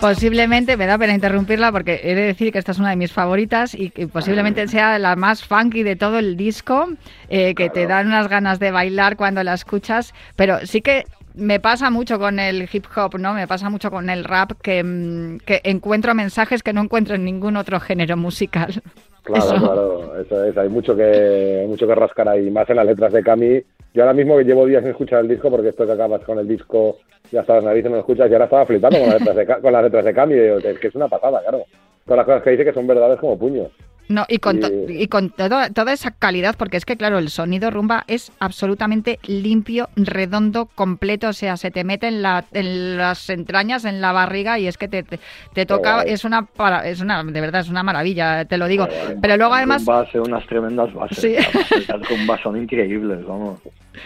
Posiblemente, 0.00 0.76
me 0.76 0.86
da 0.86 0.98
pena 0.98 1.14
interrumpirla 1.14 1.70
porque 1.70 2.00
he 2.02 2.14
de 2.14 2.22
decir 2.22 2.52
que 2.52 2.58
esta 2.58 2.72
es 2.72 2.78
una 2.78 2.90
de 2.90 2.96
mis 2.96 3.12
favoritas 3.12 3.74
y 3.74 3.90
que 3.90 4.08
posiblemente 4.08 4.66
sea 4.68 4.98
la 4.98 5.14
más 5.16 5.44
funky 5.44 5.82
de 5.82 5.96
todo 5.96 6.18
el 6.18 6.36
disco, 6.36 6.88
eh, 7.28 7.54
que 7.54 7.70
te 7.70 7.86
dan 7.86 8.08
unas 8.08 8.28
ganas 8.28 8.58
de 8.58 8.70
bailar 8.70 9.16
cuando 9.16 9.42
la 9.44 9.54
escuchas, 9.54 10.12
pero 10.34 10.66
sí 10.66 10.80
que 10.80 11.04
me 11.34 11.60
pasa 11.60 11.90
mucho 11.90 12.18
con 12.18 12.38
el 12.38 12.68
hip 12.70 12.84
hop, 12.96 13.18
¿no? 13.18 13.32
Me 13.32 13.46
pasa 13.46 13.70
mucho 13.70 13.90
con 13.90 14.10
el 14.10 14.24
rap 14.24 14.52
que, 14.60 14.82
mm, 14.82 15.38
que 15.46 15.60
encuentro 15.64 16.14
mensajes 16.14 16.62
que 16.62 16.72
no 16.72 16.82
encuentro 16.82 17.14
en 17.14 17.24
ningún 17.24 17.56
otro 17.56 17.80
género 17.80 18.16
musical. 18.16 18.82
Claro, 19.22 19.54
claro, 19.56 20.20
eso 20.20 20.44
es. 20.44 20.56
Hay 20.58 20.68
mucho 20.68 20.96
que, 20.96 21.64
mucho 21.68 21.86
que 21.86 21.94
rascar 21.94 22.28
ahí, 22.28 22.50
más 22.50 22.68
en 22.68 22.76
las 22.76 22.86
letras 22.86 23.12
de 23.12 23.22
Cami. 23.22 23.62
Yo 23.94 24.02
ahora 24.02 24.14
mismo 24.14 24.38
que 24.38 24.44
llevo 24.44 24.66
días 24.66 24.82
sin 24.82 24.90
escuchar 24.90 25.20
el 25.20 25.28
disco, 25.28 25.50
porque 25.50 25.68
esto 25.68 25.84
que 25.84 25.92
acabas 25.92 26.22
con 26.24 26.38
el 26.38 26.48
disco, 26.48 26.96
ya 27.30 27.40
hasta 27.40 27.56
las 27.56 27.64
narices 27.64 27.90
no 27.90 27.96
lo 27.96 28.00
escuchas, 28.00 28.30
y 28.30 28.32
ahora 28.32 28.46
estaba 28.46 28.66
flipando 28.66 28.98
con 28.98 29.08
las 29.08 29.20
letras 29.20 29.36
de, 29.36 29.60
con 29.60 29.72
las 29.72 29.82
letras 29.82 30.04
de 30.04 30.14
Cami. 30.14 30.34
Es 30.34 30.78
que 30.78 30.88
es 30.88 30.94
una 30.94 31.08
pasada, 31.08 31.40
claro. 31.40 31.64
Todas 32.04 32.16
las 32.18 32.26
cosas 32.26 32.42
que 32.42 32.50
dice 32.50 32.64
que 32.64 32.72
son 32.72 32.86
verdades 32.86 33.18
como 33.18 33.38
puños. 33.38 33.70
No, 34.08 34.26
y 34.28 34.38
con, 34.38 34.60
y 34.88 35.06
con 35.06 35.30
toda 35.30 35.92
esa 35.92 36.10
calidad, 36.10 36.54
porque 36.58 36.76
es 36.76 36.84
que, 36.84 36.96
claro, 36.96 37.18
el 37.18 37.30
sonido 37.30 37.70
rumba 37.70 38.04
es 38.08 38.32
absolutamente 38.40 39.18
limpio, 39.26 39.88
redondo, 39.96 40.66
completo, 40.66 41.28
o 41.28 41.32
sea, 41.32 41.56
se 41.56 41.70
te 41.70 41.84
mete 41.84 42.08
en, 42.08 42.20
la, 42.20 42.44
en 42.52 42.98
las 42.98 43.30
entrañas, 43.30 43.84
en 43.84 44.00
la 44.00 44.12
barriga 44.12 44.58
y 44.58 44.66
es 44.66 44.76
que 44.76 44.88
te, 44.88 45.02
te, 45.02 45.66
toca, 45.66 46.02
es 46.02 46.24
una, 46.24 46.46
es 46.84 47.00
una, 47.00 47.22
de 47.24 47.40
verdad, 47.40 47.62
es 47.62 47.70
una 47.70 47.82
maravilla, 47.82 48.44
te 48.44 48.58
lo 48.58 48.66
digo. 48.66 48.86
Pero 49.20 49.36
luego 49.36 49.54
además... 49.54 49.86
Rumba 49.86 50.00
hace 50.00 50.20
unas 50.20 50.46
tremendas 50.46 50.92
bases, 50.92 51.18
sí. 51.18 51.36
las 51.88 52.08
rumbas 52.08 52.40
son 52.42 52.56
increíbles, 52.56 53.24
vamos. 53.24 53.60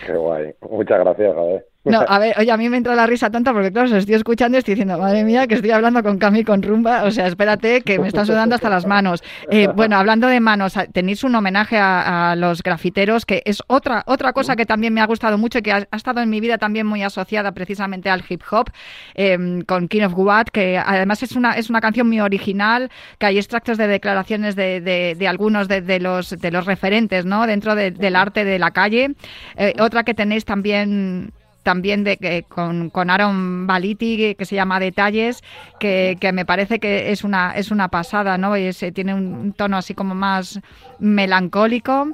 Qué 0.05 0.13
guay, 0.13 0.53
muchas 0.71 1.01
gracias, 1.01 1.35
joder. 1.35 1.67
No, 1.87 2.05
a 2.09 2.19
ver, 2.19 2.35
oye, 2.39 2.51
a 2.51 2.57
mí 2.57 2.69
me 2.69 2.77
entra 2.77 2.95
la 2.95 3.07
risa 3.07 3.31
tonta 3.31 3.53
porque, 3.53 3.73
claro, 3.73 3.89
os 3.89 3.95
estoy 3.95 4.17
escuchando 4.17 4.57
y 4.57 4.61
estoy 4.61 4.75
diciendo, 4.75 4.99
madre 4.99 5.25
mía, 5.25 5.47
que 5.47 5.55
estoy 5.55 5.71
hablando 5.71 6.03
con 6.03 6.19
Cami 6.19 6.45
con 6.45 6.63
rumba. 6.63 7.05
O 7.05 7.11
sea, 7.11 7.27
espérate, 7.27 7.83
que 7.83 7.99
me 7.99 8.09
está 8.09 8.25
sudando 8.25 8.55
hasta 8.55 8.69
las 8.69 8.87
manos. 8.87 9.23
Eh, 9.51 9.69
bueno, 9.69 9.97
hablando 9.97 10.27
de 10.27 10.41
manos, 10.41 10.75
tenéis 10.93 11.25
un 11.25 11.35
homenaje 11.35 11.79
a, 11.79 12.35
los 12.37 12.63
grafiteros, 12.63 13.25
que 13.25 13.43
es 13.45 13.63
otra, 13.69 14.03
otra 14.07 14.33
cosa 14.33 14.57
que 14.57 14.67
también 14.67 14.93
me 14.93 15.01
ha 15.01 15.07
gustado 15.07 15.39
mucho 15.39 15.59
y 15.59 15.63
que 15.63 15.73
ha, 15.73 15.87
estado 15.93 16.21
en 16.21 16.29
mi 16.29 16.41
vida 16.41 16.59
también 16.59 16.87
muy 16.87 17.03
asociada 17.03 17.53
precisamente 17.53 18.11
al 18.11 18.25
hip 18.29 18.43
hop, 18.51 18.71
em, 19.15 19.63
con 19.63 19.89
King 19.89 20.03
of 20.03 20.15
Guat, 20.15 20.49
que 20.51 20.79
además 20.79 21.23
es 21.23 21.33
una, 21.33 21.53
es 21.53 21.71
una 21.71 21.81
canción 21.81 22.09
muy 22.09 22.21
original, 22.21 22.91
que 23.19 23.27
hay 23.27 23.39
extractos 23.39 23.79
de 23.79 23.87
declaraciones 23.87 24.57
de, 24.57 24.81
de, 24.81 25.29
algunos 25.29 25.69
de, 25.69 26.01
los, 26.01 26.31
de 26.31 26.51
los 26.51 26.67
referentes, 26.67 27.25
¿no? 27.25 27.47
Dentro 27.47 27.75
del 27.75 28.17
arte 28.17 28.45
de 28.45 28.59
la 28.59 28.73
calle. 28.73 29.15
Eh, 29.57 29.75
otra 29.79 30.03
que 30.03 30.15
tenéis 30.15 30.45
también 30.45 31.33
también 31.67 32.05
de, 32.05 32.45
con, 32.49 32.91
con 32.91 33.11
Aaron 33.11 33.67
Baliti, 33.67 34.37
que 34.37 34.45
se 34.45 34.55
llama 34.55 34.79
Detalles, 34.79 35.43
que, 35.81 36.17
que, 36.21 36.31
me 36.31 36.45
parece 36.45 36.79
que 36.79 37.11
es 37.11 37.25
una, 37.25 37.57
es 37.57 37.73
una 37.73 37.89
pasada, 37.89 38.39
¿no? 38.39 38.57
Y 38.57 38.71
tiene 38.95 39.13
un 39.15 39.53
tono 39.53 39.77
así 39.77 39.93
como 39.93 40.15
más 40.15 40.61
melancólico. 41.01 42.13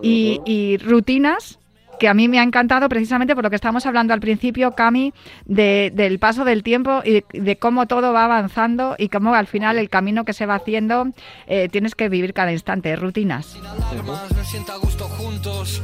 Y, 0.00 0.40
y 0.46 0.78
Rutinas, 0.78 1.58
que 1.98 2.08
a 2.08 2.14
mí 2.14 2.28
me 2.28 2.38
ha 2.38 2.42
encantado 2.42 2.88
precisamente 2.88 3.34
por 3.34 3.44
lo 3.44 3.50
que 3.50 3.56
estábamos 3.56 3.86
hablando 3.86 4.14
al 4.14 4.20
principio, 4.20 4.72
Cami, 4.72 5.12
de, 5.44 5.92
del 5.94 6.18
paso 6.18 6.44
del 6.44 6.62
tiempo 6.62 7.02
y 7.04 7.24
de, 7.32 7.56
cómo 7.56 7.86
todo 7.86 8.12
va 8.12 8.24
avanzando 8.24 8.96
y 8.98 9.08
cómo 9.08 9.34
al 9.34 9.46
final 9.46 9.78
el 9.78 9.88
camino 9.88 10.24
que 10.24 10.32
se 10.32 10.46
va 10.46 10.56
haciendo 10.56 11.08
eh, 11.46 11.68
tienes 11.70 11.94
que 11.94 12.08
vivir 12.08 12.34
cada 12.34 12.52
instante, 12.52 12.94
rutinas. 12.96 13.46
Sin 13.46 13.66
alarmas, 13.66 14.32
me 14.34 14.44
siento 14.44 14.72
a 14.72 14.76
gusto 14.78 15.04
juntos. 15.04 15.82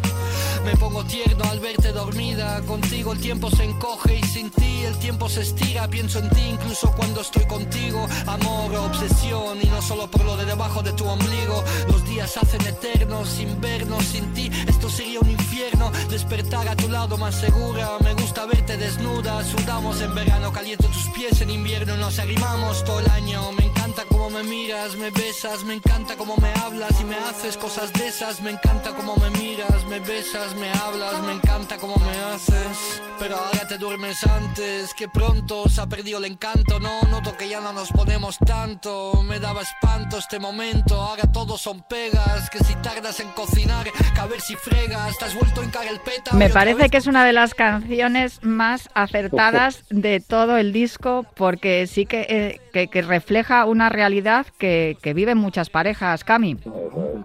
Me 0.64 0.76
pongo 0.76 1.04
tierno 1.04 1.44
al 1.50 1.60
verte 1.60 1.92
dormida. 1.92 2.60
Contigo 2.66 3.12
el 3.12 3.20
tiempo 3.20 3.50
se 3.50 3.64
encoge 3.64 4.16
y 4.16 4.22
sin 4.24 4.50
ti 4.50 4.82
el 4.86 4.96
tiempo 4.98 5.28
se 5.28 5.40
estira. 5.40 5.88
Pienso 5.88 6.18
en 6.18 6.28
ti 6.30 6.42
incluso 6.50 6.92
cuando 6.94 7.22
estoy 7.22 7.46
contigo. 7.46 8.06
Amor, 8.26 8.74
obsesión 8.76 9.58
y 9.62 9.66
no 9.66 9.80
solo 9.80 10.10
por 10.10 10.24
lo 10.24 10.36
de 10.36 10.44
debajo 10.44 10.82
de 10.82 10.92
tu 10.92 11.06
ombligo. 11.06 11.64
Los 11.88 12.04
días 12.08 12.36
hacen 12.36 12.60
eternos 12.66 13.28
sin 13.28 13.60
vernos, 13.60 14.04
sin 14.04 14.32
ti. 14.34 14.50
Esto 14.68 14.88
sería 14.90 15.20
un 15.20 15.30
infierno. 15.30 15.90
Despertar 16.08 16.68
a 16.68 16.76
tu 16.76 16.88
lado 16.88 17.16
más 17.16 17.34
segura. 17.34 17.98
Me 18.02 18.14
gusta 18.14 18.46
verte 18.46 18.76
desnuda. 18.76 19.44
Sudamos 19.44 20.00
en 20.00 20.14
verano, 20.14 20.52
caliento 20.52 20.86
tus 20.88 21.08
pies 21.10 21.40
en 21.40 21.50
invierno. 21.50 21.96
Nos 21.96 22.18
arrimamos 22.18 22.84
todo 22.84 23.00
el 23.00 23.10
año. 23.10 23.52
Me 23.52 23.64
encanta 23.64 23.79
cómo 24.08 24.30
me 24.30 24.42
miras, 24.42 24.96
me 24.96 25.10
besas. 25.10 25.64
Me 25.64 25.74
encanta 25.74 26.16
cómo 26.16 26.36
me 26.36 26.52
hablas 26.62 27.00
y 27.00 27.04
me 27.04 27.16
haces 27.16 27.56
cosas 27.56 27.92
de 27.92 28.08
esas. 28.08 28.40
Me 28.40 28.50
encanta 28.50 28.94
cómo 28.94 29.16
me 29.16 29.30
miras, 29.30 29.84
me 29.86 30.00
besas 30.00 30.54
me 30.56 30.70
hablas, 30.72 31.22
me 31.22 31.32
encanta 31.32 31.76
como 31.76 31.96
me 31.96 32.16
haces. 32.32 33.02
Pero 33.18 33.36
ahora 33.36 33.66
te 33.68 33.76
duermes 33.78 34.24
antes, 34.24 34.94
que 34.94 35.08
pronto 35.08 35.68
se 35.68 35.80
ha 35.80 35.86
perdido 35.86 36.18
el 36.18 36.24
encanto. 36.24 36.80
No 36.80 37.02
noto 37.02 37.36
que 37.36 37.48
ya 37.48 37.60
no 37.60 37.72
nos 37.72 37.90
ponemos 37.90 38.38
tanto. 38.38 39.22
Me 39.24 39.38
daba 39.38 39.62
espanto 39.62 40.18
este 40.18 40.38
momento. 40.38 41.00
Ahora 41.00 41.30
todos 41.30 41.60
son 41.60 41.82
pegas. 41.82 42.48
Que 42.50 42.58
si 42.64 42.74
tardas 42.76 43.20
en 43.20 43.28
cocinar, 43.32 43.84
que 43.84 44.20
a 44.20 44.26
ver 44.26 44.40
si 44.40 44.56
fregas. 44.56 45.18
Te 45.18 45.24
has 45.26 45.34
vuelto 45.34 45.60
a 45.60 45.64
encar 45.64 45.86
el 45.86 46.00
peta. 46.00 46.32
Me 46.34 46.50
parece 46.50 46.88
que 46.88 46.96
es 46.96 47.06
una 47.06 47.24
de 47.24 47.32
las 47.32 47.54
canciones 47.54 48.40
más 48.42 48.88
acertadas 48.94 49.84
de 49.90 50.20
todo 50.20 50.56
el 50.56 50.72
disco, 50.72 51.26
porque 51.34 51.86
sí 51.86 52.06
que, 52.06 52.26
eh, 52.28 52.60
que, 52.70 53.02
refleja 53.02 53.64
una 53.64 53.88
realidad 53.88 54.46
que, 54.58 54.96
que 55.02 55.14
viven 55.14 55.38
muchas 55.38 55.70
parejas, 55.70 56.24
Cami. 56.24 56.56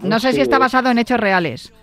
No 0.01 0.19
sé 0.19 0.33
si 0.33 0.41
está 0.41 0.57
basado 0.59 0.89
en 0.89 0.97
hechos 0.97 1.19
reales. 1.19 1.73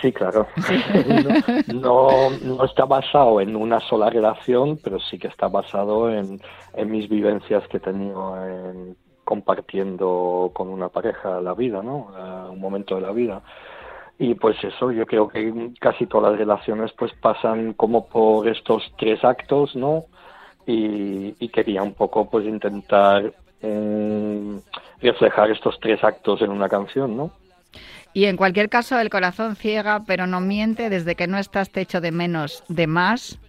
Sí, 0.00 0.12
claro. 0.12 0.46
No, 1.74 2.30
no, 2.42 2.64
está 2.64 2.84
basado 2.84 3.40
en 3.40 3.56
una 3.56 3.80
sola 3.80 4.10
relación, 4.10 4.78
pero 4.82 4.98
sí 5.00 5.18
que 5.18 5.28
está 5.28 5.48
basado 5.48 6.10
en, 6.10 6.40
en 6.74 6.90
mis 6.90 7.08
vivencias 7.08 7.66
que 7.68 7.78
he 7.78 7.80
tenido 7.80 8.36
en, 8.44 8.96
compartiendo 9.24 10.50
con 10.54 10.68
una 10.68 10.88
pareja 10.88 11.40
la 11.40 11.54
vida, 11.54 11.82
¿no? 11.82 12.08
Uh, 12.12 12.52
un 12.52 12.60
momento 12.60 12.94
de 12.94 13.02
la 13.02 13.12
vida. 13.12 13.42
Y 14.18 14.34
pues 14.34 14.56
eso, 14.64 14.90
yo 14.90 15.06
creo 15.06 15.28
que 15.28 15.72
casi 15.80 16.06
todas 16.06 16.32
las 16.32 16.38
relaciones 16.38 16.92
pues 16.92 17.12
pasan 17.20 17.74
como 17.74 18.08
por 18.08 18.48
estos 18.48 18.82
tres 18.98 19.22
actos, 19.24 19.76
¿no? 19.76 20.06
Y, 20.70 21.34
y 21.40 21.48
quería 21.48 21.82
un 21.82 21.94
poco 21.94 22.28
pues 22.28 22.44
intentar 22.44 23.32
um, 23.62 24.60
reflejar 25.00 25.50
estos 25.50 25.80
tres 25.80 26.04
actos 26.04 26.42
en 26.42 26.50
una 26.50 26.68
canción, 26.68 27.16
¿no? 27.16 27.32
Y 28.12 28.26
en 28.26 28.36
cualquier 28.36 28.68
caso, 28.68 29.00
el 29.00 29.08
corazón 29.08 29.56
ciega, 29.56 30.02
pero 30.06 30.26
no 30.26 30.40
miente, 30.40 30.90
desde 30.90 31.14
que 31.14 31.26
no 31.26 31.38
estás 31.38 31.70
te 31.70 31.80
echo 31.80 32.02
de 32.02 32.12
menos 32.12 32.64
de 32.68 32.86
más. 32.86 33.40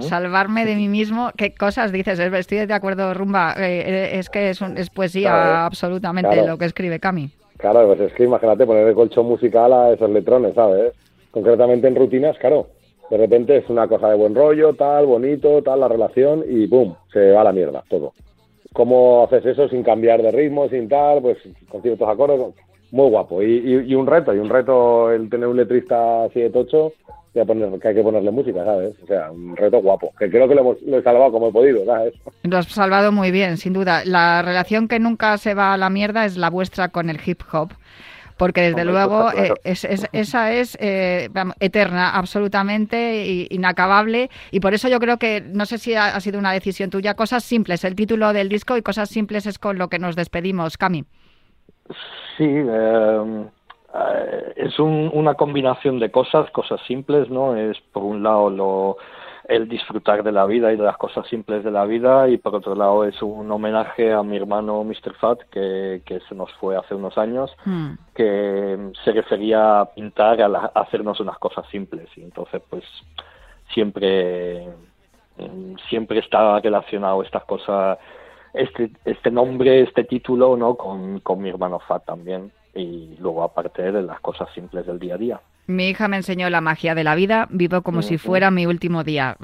salvarme 0.00 0.66
de 0.66 0.76
mí 0.76 0.88
mismo. 0.88 1.30
¿Qué 1.36 1.54
cosas 1.54 1.92
dices? 1.92 2.18
Estoy 2.18 2.66
de 2.66 2.74
acuerdo, 2.74 3.14
Rumba. 3.14 3.54
Eh, 3.56 4.18
es 4.18 4.28
que 4.28 4.50
es, 4.50 4.60
es 4.60 4.90
poesía 4.90 5.64
absolutamente 5.64 6.46
lo 6.46 6.58
que 6.58 6.66
escribe 6.66 7.00
Cami. 7.00 7.30
Claro, 7.56 7.86
pues 7.86 8.00
es 8.00 8.12
que 8.12 8.24
imagínate 8.24 8.66
poner 8.66 8.88
el 8.88 8.94
colchón 8.94 9.26
musical 9.26 9.72
a 9.72 9.92
esos 9.92 10.10
letrones, 10.10 10.54
¿sabes? 10.54 10.92
Concretamente 11.30 11.88
en 11.88 11.96
rutinas, 11.96 12.36
claro. 12.38 12.66
De 13.12 13.18
repente 13.18 13.58
es 13.58 13.68
una 13.68 13.86
cosa 13.88 14.08
de 14.08 14.14
buen 14.14 14.34
rollo, 14.34 14.72
tal, 14.72 15.04
bonito, 15.04 15.62
tal, 15.62 15.80
la 15.80 15.88
relación 15.88 16.42
y 16.48 16.66
¡pum! 16.66 16.94
Se 17.12 17.32
va 17.32 17.42
a 17.42 17.44
la 17.44 17.52
mierda 17.52 17.84
todo. 17.90 18.14
¿Cómo 18.72 19.24
haces 19.24 19.44
eso 19.44 19.68
sin 19.68 19.82
cambiar 19.82 20.22
de 20.22 20.30
ritmo, 20.30 20.66
sin 20.70 20.88
tal? 20.88 21.20
Pues 21.20 21.36
con 21.68 21.82
ciertos 21.82 22.08
acordes. 22.08 22.40
Muy 22.90 23.10
guapo. 23.10 23.42
Y, 23.42 23.94
un 23.94 24.06
reto, 24.06 24.34
y 24.34 24.38
un 24.38 24.48
reto 24.48 25.12
el 25.12 25.28
tener 25.28 25.46
un 25.46 25.58
letrista 25.58 26.24
así 26.24 26.40
de 26.40 26.48
tocho 26.48 26.94
poner, 27.46 27.78
que 27.80 27.88
hay 27.88 27.94
que 27.94 28.02
ponerle 28.02 28.30
música, 28.30 28.64
¿sabes? 28.64 28.94
O 29.02 29.06
sea, 29.06 29.30
un 29.30 29.58
reto 29.58 29.82
guapo, 29.82 30.10
que 30.18 30.30
creo 30.30 30.48
que 30.48 30.54
lo, 30.54 30.62
hemos, 30.62 30.80
lo 30.80 30.96
he 30.96 31.02
salvado 31.02 31.32
como 31.32 31.48
he 31.48 31.52
podido, 31.52 31.84
¿sabes? 31.84 32.14
Lo 32.44 32.56
has 32.56 32.66
salvado 32.68 33.12
muy 33.12 33.30
bien, 33.30 33.58
sin 33.58 33.74
duda. 33.74 34.06
La 34.06 34.40
relación 34.40 34.88
que 34.88 34.98
nunca 34.98 35.36
se 35.36 35.52
va 35.52 35.74
a 35.74 35.76
la 35.76 35.90
mierda 35.90 36.24
es 36.24 36.38
la 36.38 36.48
vuestra 36.48 36.88
con 36.88 37.10
el 37.10 37.20
hip 37.22 37.42
hop 37.52 37.72
porque 38.42 38.62
desde 38.62 38.84
luego 38.84 39.30
eh, 39.30 39.54
esa 40.12 40.52
es 40.52 40.76
eh, 40.80 41.28
eterna, 41.60 42.10
absolutamente 42.10 43.46
inacabable 43.50 44.30
y 44.50 44.58
por 44.58 44.74
eso 44.74 44.88
yo 44.88 44.98
creo 44.98 45.16
que, 45.16 45.40
no 45.40 45.64
sé 45.64 45.78
si 45.78 45.94
ha, 45.94 46.18
sido 46.18 46.40
una 46.40 46.50
decisión 46.50 46.90
tuya, 46.90 47.14
Cosas 47.14 47.44
Simples, 47.44 47.84
el 47.84 47.94
título 47.94 48.32
del 48.32 48.48
disco 48.48 48.76
y 48.76 48.82
Cosas 48.82 49.10
Simples 49.10 49.46
es 49.46 49.60
con 49.60 49.78
lo 49.78 49.86
que 49.86 50.00
nos 50.00 50.16
despedimos, 50.16 50.76
Cami. 50.76 51.04
Sí, 52.36 52.48
eh, 52.48 53.44
eh, 53.94 54.52
es 54.56 54.76
una 54.80 55.34
combinación 55.34 56.00
de 56.00 56.10
cosas, 56.10 56.50
cosas 56.50 56.80
simples, 56.88 57.30
¿no? 57.30 57.54
Es 57.54 57.78
por 57.92 58.02
un 58.02 58.24
lado 58.24 58.50
lo, 58.50 58.96
el 59.54 59.68
disfrutar 59.68 60.22
de 60.22 60.32
la 60.32 60.46
vida 60.46 60.72
y 60.72 60.76
de 60.76 60.82
las 60.82 60.96
cosas 60.96 61.26
simples 61.28 61.62
de 61.62 61.70
la 61.70 61.84
vida 61.84 62.28
y 62.28 62.38
por 62.38 62.54
otro 62.54 62.74
lado 62.74 63.04
es 63.04 63.20
un 63.20 63.50
homenaje 63.50 64.12
a 64.12 64.22
mi 64.22 64.36
hermano 64.36 64.82
Mr. 64.82 65.14
Fat 65.20 65.40
que, 65.50 66.02
que 66.06 66.20
se 66.28 66.34
nos 66.34 66.50
fue 66.54 66.76
hace 66.76 66.94
unos 66.94 67.18
años 67.18 67.54
hmm. 67.64 67.92
que 68.14 68.92
se 69.04 69.12
refería 69.12 69.80
a 69.80 69.94
pintar, 69.94 70.40
a, 70.40 70.72
hacernos 70.74 71.20
unas 71.20 71.38
cosas 71.38 71.66
simples 71.70 72.08
y 72.16 72.22
entonces 72.22 72.62
pues 72.70 72.84
siempre 73.74 74.68
siempre 75.88 76.20
está 76.20 76.60
relacionado 76.60 77.22
estas 77.22 77.44
cosas 77.44 77.98
este, 78.54 78.90
este 79.04 79.30
nombre, 79.30 79.80
este 79.80 80.04
título, 80.04 80.58
¿no? 80.58 80.76
Con, 80.76 81.20
con 81.20 81.40
mi 81.40 81.48
hermano 81.48 81.78
Fat 81.80 82.04
también 82.04 82.52
y 82.74 83.16
luego 83.18 83.42
aparte 83.42 83.90
de 83.92 84.02
las 84.02 84.20
cosas 84.20 84.48
simples 84.54 84.86
del 84.86 84.98
día 84.98 85.14
a 85.14 85.18
día. 85.18 85.40
Mi 85.66 85.90
hija 85.90 86.08
me 86.08 86.16
enseñó 86.16 86.50
la 86.50 86.60
magia 86.60 86.94
de 86.94 87.04
la 87.04 87.14
vida, 87.14 87.46
vivo 87.50 87.82
como 87.82 88.02
si 88.02 88.18
fuera 88.18 88.50
mi 88.50 88.66
último 88.66 89.04
día. 89.04 89.36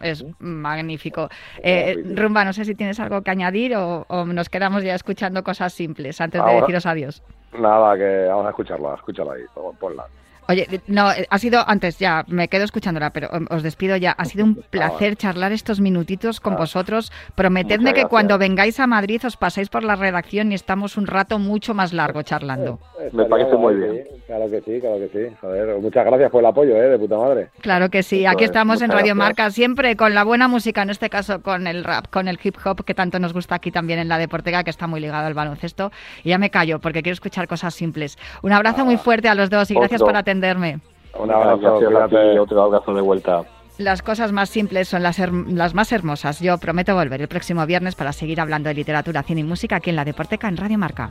es 0.00 0.24
magnífico. 0.38 1.28
Eh, 1.62 2.02
Rumba, 2.14 2.44
no 2.46 2.54
sé 2.54 2.64
si 2.64 2.74
tienes 2.74 2.98
algo 2.98 3.20
que 3.22 3.30
añadir 3.30 3.76
o, 3.76 4.06
nos 4.08 4.48
quedamos 4.48 4.82
ya 4.82 4.94
escuchando 4.94 5.44
cosas 5.44 5.74
simples 5.74 6.20
antes 6.20 6.42
de 6.42 6.52
deciros 6.54 6.86
adiós. 6.86 7.22
Nada, 7.58 7.96
que 7.96 8.26
vamos 8.26 8.46
a 8.46 8.50
escucharla, 8.50 8.94
escúchala 8.94 9.34
ahí, 9.34 9.42
ponla. 9.78 10.06
Oye, 10.48 10.80
no, 10.86 11.10
eh, 11.10 11.26
ha 11.28 11.38
sido 11.38 11.62
antes 11.66 11.98
ya, 11.98 12.24
me 12.28 12.48
quedo 12.48 12.64
escuchándola, 12.64 13.10
pero 13.10 13.28
um, 13.32 13.46
os 13.50 13.62
despido 13.62 13.96
ya. 13.96 14.12
Ha 14.12 14.24
sido 14.26 14.44
un 14.44 14.54
placer 14.70 15.16
charlar 15.16 15.52
estos 15.52 15.80
minutitos 15.80 16.40
con 16.40 16.54
ah, 16.54 16.58
vosotros. 16.58 17.12
Prometedme 17.34 17.94
que 17.94 18.04
cuando 18.04 18.38
vengáis 18.38 18.78
a 18.78 18.86
Madrid 18.86 19.20
os 19.26 19.36
pasáis 19.36 19.68
por 19.68 19.82
la 19.82 19.96
redacción 19.96 20.52
y 20.52 20.54
estamos 20.54 20.96
un 20.96 21.06
rato 21.06 21.38
mucho 21.38 21.74
más 21.74 21.92
largo 21.92 22.22
charlando. 22.22 22.78
Eh, 23.00 23.10
me 23.12 23.24
parece 23.24 23.56
muy 23.56 23.74
bien. 23.74 24.04
claro 24.26 24.48
que 24.48 24.60
sí, 24.60 24.80
claro 24.80 24.98
que 24.98 25.08
sí. 25.08 25.36
Joder, 25.40 25.78
muchas 25.80 26.06
gracias 26.06 26.30
por 26.30 26.40
el 26.40 26.46
apoyo, 26.46 26.76
¿eh? 26.76 26.90
De 26.90 26.98
puta 26.98 27.16
madre. 27.16 27.48
Claro 27.60 27.90
que 27.90 28.04
sí. 28.04 28.24
Aquí 28.24 28.44
estamos 28.44 28.82
en 28.82 28.90
Radio 28.90 29.16
Marca 29.16 29.50
siempre 29.50 29.96
con 29.96 30.14
la 30.14 30.22
buena 30.22 30.46
música, 30.46 30.82
en 30.82 30.90
este 30.90 31.10
caso 31.10 31.42
con 31.42 31.66
el 31.66 31.82
rap, 31.82 32.06
con 32.08 32.28
el 32.28 32.38
hip 32.42 32.56
hop 32.64 32.84
que 32.84 32.94
tanto 32.94 33.18
nos 33.18 33.32
gusta 33.32 33.56
aquí 33.56 33.72
también 33.72 33.98
en 33.98 34.08
la 34.08 34.18
Deportega, 34.18 34.62
que 34.62 34.70
está 34.70 34.86
muy 34.86 35.00
ligado 35.00 35.26
al 35.26 35.34
baloncesto. 35.34 35.90
Y 36.22 36.28
ya 36.30 36.38
me 36.38 36.50
callo 36.50 36.78
porque 36.78 37.02
quiero 37.02 37.14
escuchar 37.14 37.48
cosas 37.48 37.74
simples. 37.74 38.16
Un 38.42 38.52
abrazo 38.52 38.84
muy 38.84 38.94
ah, 38.94 38.98
fuerte 38.98 39.28
a 39.28 39.34
los 39.34 39.50
dos 39.50 39.70
y 39.72 39.74
gracias 39.74 40.02
por 40.02 40.16
atender 40.16 40.35
un 41.18 41.30
abrazo, 41.30 41.80
y 42.34 42.38
otro 42.38 42.62
abrazo 42.62 42.94
de 42.94 43.00
vuelta. 43.00 43.42
Las 43.78 44.00
cosas 44.00 44.32
más 44.32 44.48
simples 44.48 44.88
son 44.88 45.02
las, 45.02 45.18
las 45.18 45.74
más 45.74 45.92
hermosas. 45.92 46.40
Yo 46.40 46.56
prometo 46.58 46.94
volver 46.94 47.20
el 47.20 47.28
próximo 47.28 47.66
viernes 47.66 47.94
para 47.94 48.12
seguir 48.12 48.40
hablando 48.40 48.68
de 48.68 48.74
literatura, 48.74 49.22
cine 49.22 49.42
y 49.42 49.44
música 49.44 49.76
aquí 49.76 49.90
en 49.90 49.96
La 49.96 50.04
Deporteca 50.04 50.48
en 50.48 50.56
Radio 50.56 50.78
Marca. 50.78 51.10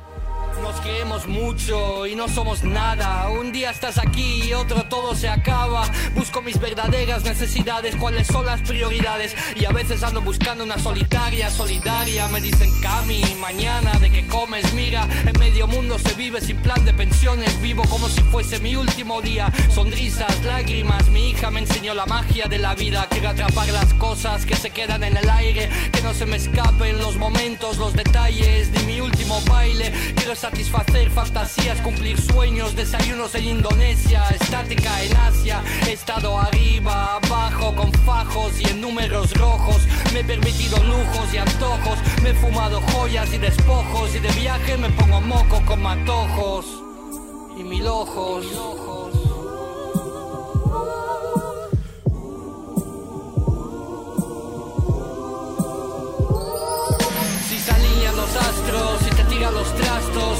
Nos 0.61 0.79
queremos 0.79 1.27
mucho 1.27 2.07
y 2.07 2.15
no 2.15 2.27
somos 2.27 2.63
nada. 2.63 3.29
Un 3.29 3.51
día 3.51 3.71
estás 3.71 3.97
aquí 3.97 4.43
y 4.43 4.53
otro 4.53 4.83
todo 4.85 5.13
se 5.15 5.27
acaba. 5.27 5.83
Busco 6.15 6.41
mis 6.41 6.59
verdaderas 6.59 7.23
necesidades, 7.23 7.95
cuáles 7.95 8.27
son 8.27 8.45
las 8.45 8.61
prioridades. 8.61 9.35
Y 9.55 9.65
a 9.65 9.71
veces 9.71 10.01
ando 10.03 10.21
buscando 10.21 10.63
una 10.63 10.79
solitaria, 10.79 11.49
solidaria. 11.49 12.27
Me 12.29 12.41
dicen 12.41 12.69
Cami, 12.81 13.23
mañana 13.39 13.91
de 13.99 14.09
que 14.11 14.25
comes, 14.27 14.73
mira. 14.73 15.07
En 15.25 15.37
medio 15.39 15.67
mundo 15.67 15.99
se 15.99 16.13
vive 16.13 16.41
sin 16.41 16.57
plan 16.57 16.83
de 16.85 16.93
pensiones. 16.93 17.61
Vivo 17.61 17.83
como 17.89 18.07
si 18.07 18.21
fuese 18.21 18.59
mi 18.59 18.75
último 18.75 19.21
día. 19.21 19.51
Sonrisas, 19.73 20.43
lágrimas. 20.43 21.07
Mi 21.09 21.31
hija 21.31 21.51
me 21.51 21.59
enseñó 21.59 21.93
la 21.93 22.05
magia 22.05 22.47
de 22.47 22.59
la 22.59 22.75
vida. 22.75 23.07
Quiero 23.09 23.29
atrapar 23.29 23.67
las 23.69 23.93
cosas 23.95 24.45
que 24.45 24.55
se 24.55 24.69
quedan 24.69 25.03
en 25.03 25.17
el 25.17 25.29
aire. 25.29 25.69
Que 25.91 26.01
no 26.01 26.13
se 26.13 26.25
me 26.25 26.37
escapen 26.37 26.97
los 26.99 27.17
momentos, 27.17 27.77
los 27.77 27.93
detalles 27.93 28.71
Quiero 30.15 30.35
satisfacer 30.35 31.09
fantasías, 31.09 31.81
cumplir 31.81 32.19
sueños, 32.21 32.75
desayunos 32.75 33.33
en 33.33 33.45
Indonesia, 33.45 34.23
estática 34.29 35.03
en 35.03 35.17
Asia, 35.17 35.63
he 35.88 35.93
estado 35.93 36.39
arriba, 36.39 37.15
abajo, 37.15 37.75
con 37.75 37.91
fajos 38.05 38.59
y 38.61 38.65
en 38.69 38.81
números 38.81 39.33
rojos, 39.33 39.88
me 40.13 40.19
he 40.19 40.23
permitido 40.23 40.77
lujos 40.83 41.33
y 41.33 41.38
antojos, 41.38 41.97
me 42.21 42.29
he 42.29 42.33
fumado 42.35 42.81
joyas 42.93 43.33
y 43.33 43.39
despojos 43.39 44.15
y 44.15 44.19
de 44.19 44.31
viaje 44.33 44.77
me 44.77 44.89
pongo 44.89 45.19
moco 45.21 45.59
con 45.65 45.81
matojos 45.81 46.65
y 47.57 47.63
mil 47.63 47.88
ojos. 47.88 48.84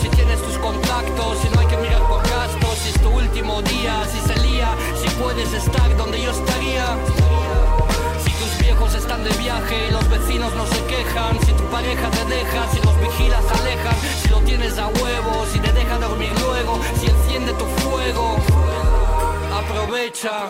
Si 0.02 0.10
tienes 0.10 0.42
tus 0.42 0.58
contactos, 0.58 1.38
si 1.42 1.50
no 1.50 1.60
hay 1.60 1.68
que 1.68 1.78
mirar 1.78 2.02
por 2.08 2.22
gastos, 2.22 2.78
si 2.80 2.90
es 2.90 3.02
tu 3.02 3.10
último 3.10 3.62
día, 3.62 4.06
si 4.12 4.20
se 4.20 4.36
lía, 4.42 4.70
si 5.02 5.10
puedes 5.22 5.52
estar 5.54 5.96
donde 5.98 6.22
yo 6.22 6.32
estaría. 6.32 6.86
Si 8.24 8.32
tus 8.32 8.58
viejos 8.60 8.94
están 8.96 9.24
de 9.24 9.32
viaje 9.32 9.88
y 9.88 9.92
los 9.92 10.08
vecinos 10.10 10.54
no 10.56 10.66
se 10.68 10.84
quejan, 10.86 11.40
si 11.46 11.54
tu 11.54 11.64
pareja 11.66 12.10
te 12.12 12.26
deja, 12.26 12.72
si 12.72 12.80
los 12.82 13.00
vigilas 13.00 13.44
alejan, 13.60 13.96
si 14.22 14.30
lo 14.30 14.40
tienes 14.42 14.78
a 14.78 14.88
huevo, 14.88 15.46
si 15.52 15.60
te 15.60 15.72
dejan 15.72 16.02
dormir 16.02 16.32
luego, 16.40 16.80
si 17.00 17.08
enciende 17.08 17.54
tu 17.54 17.66
fuego. 17.66 18.38
Aprovecha. 19.54 20.50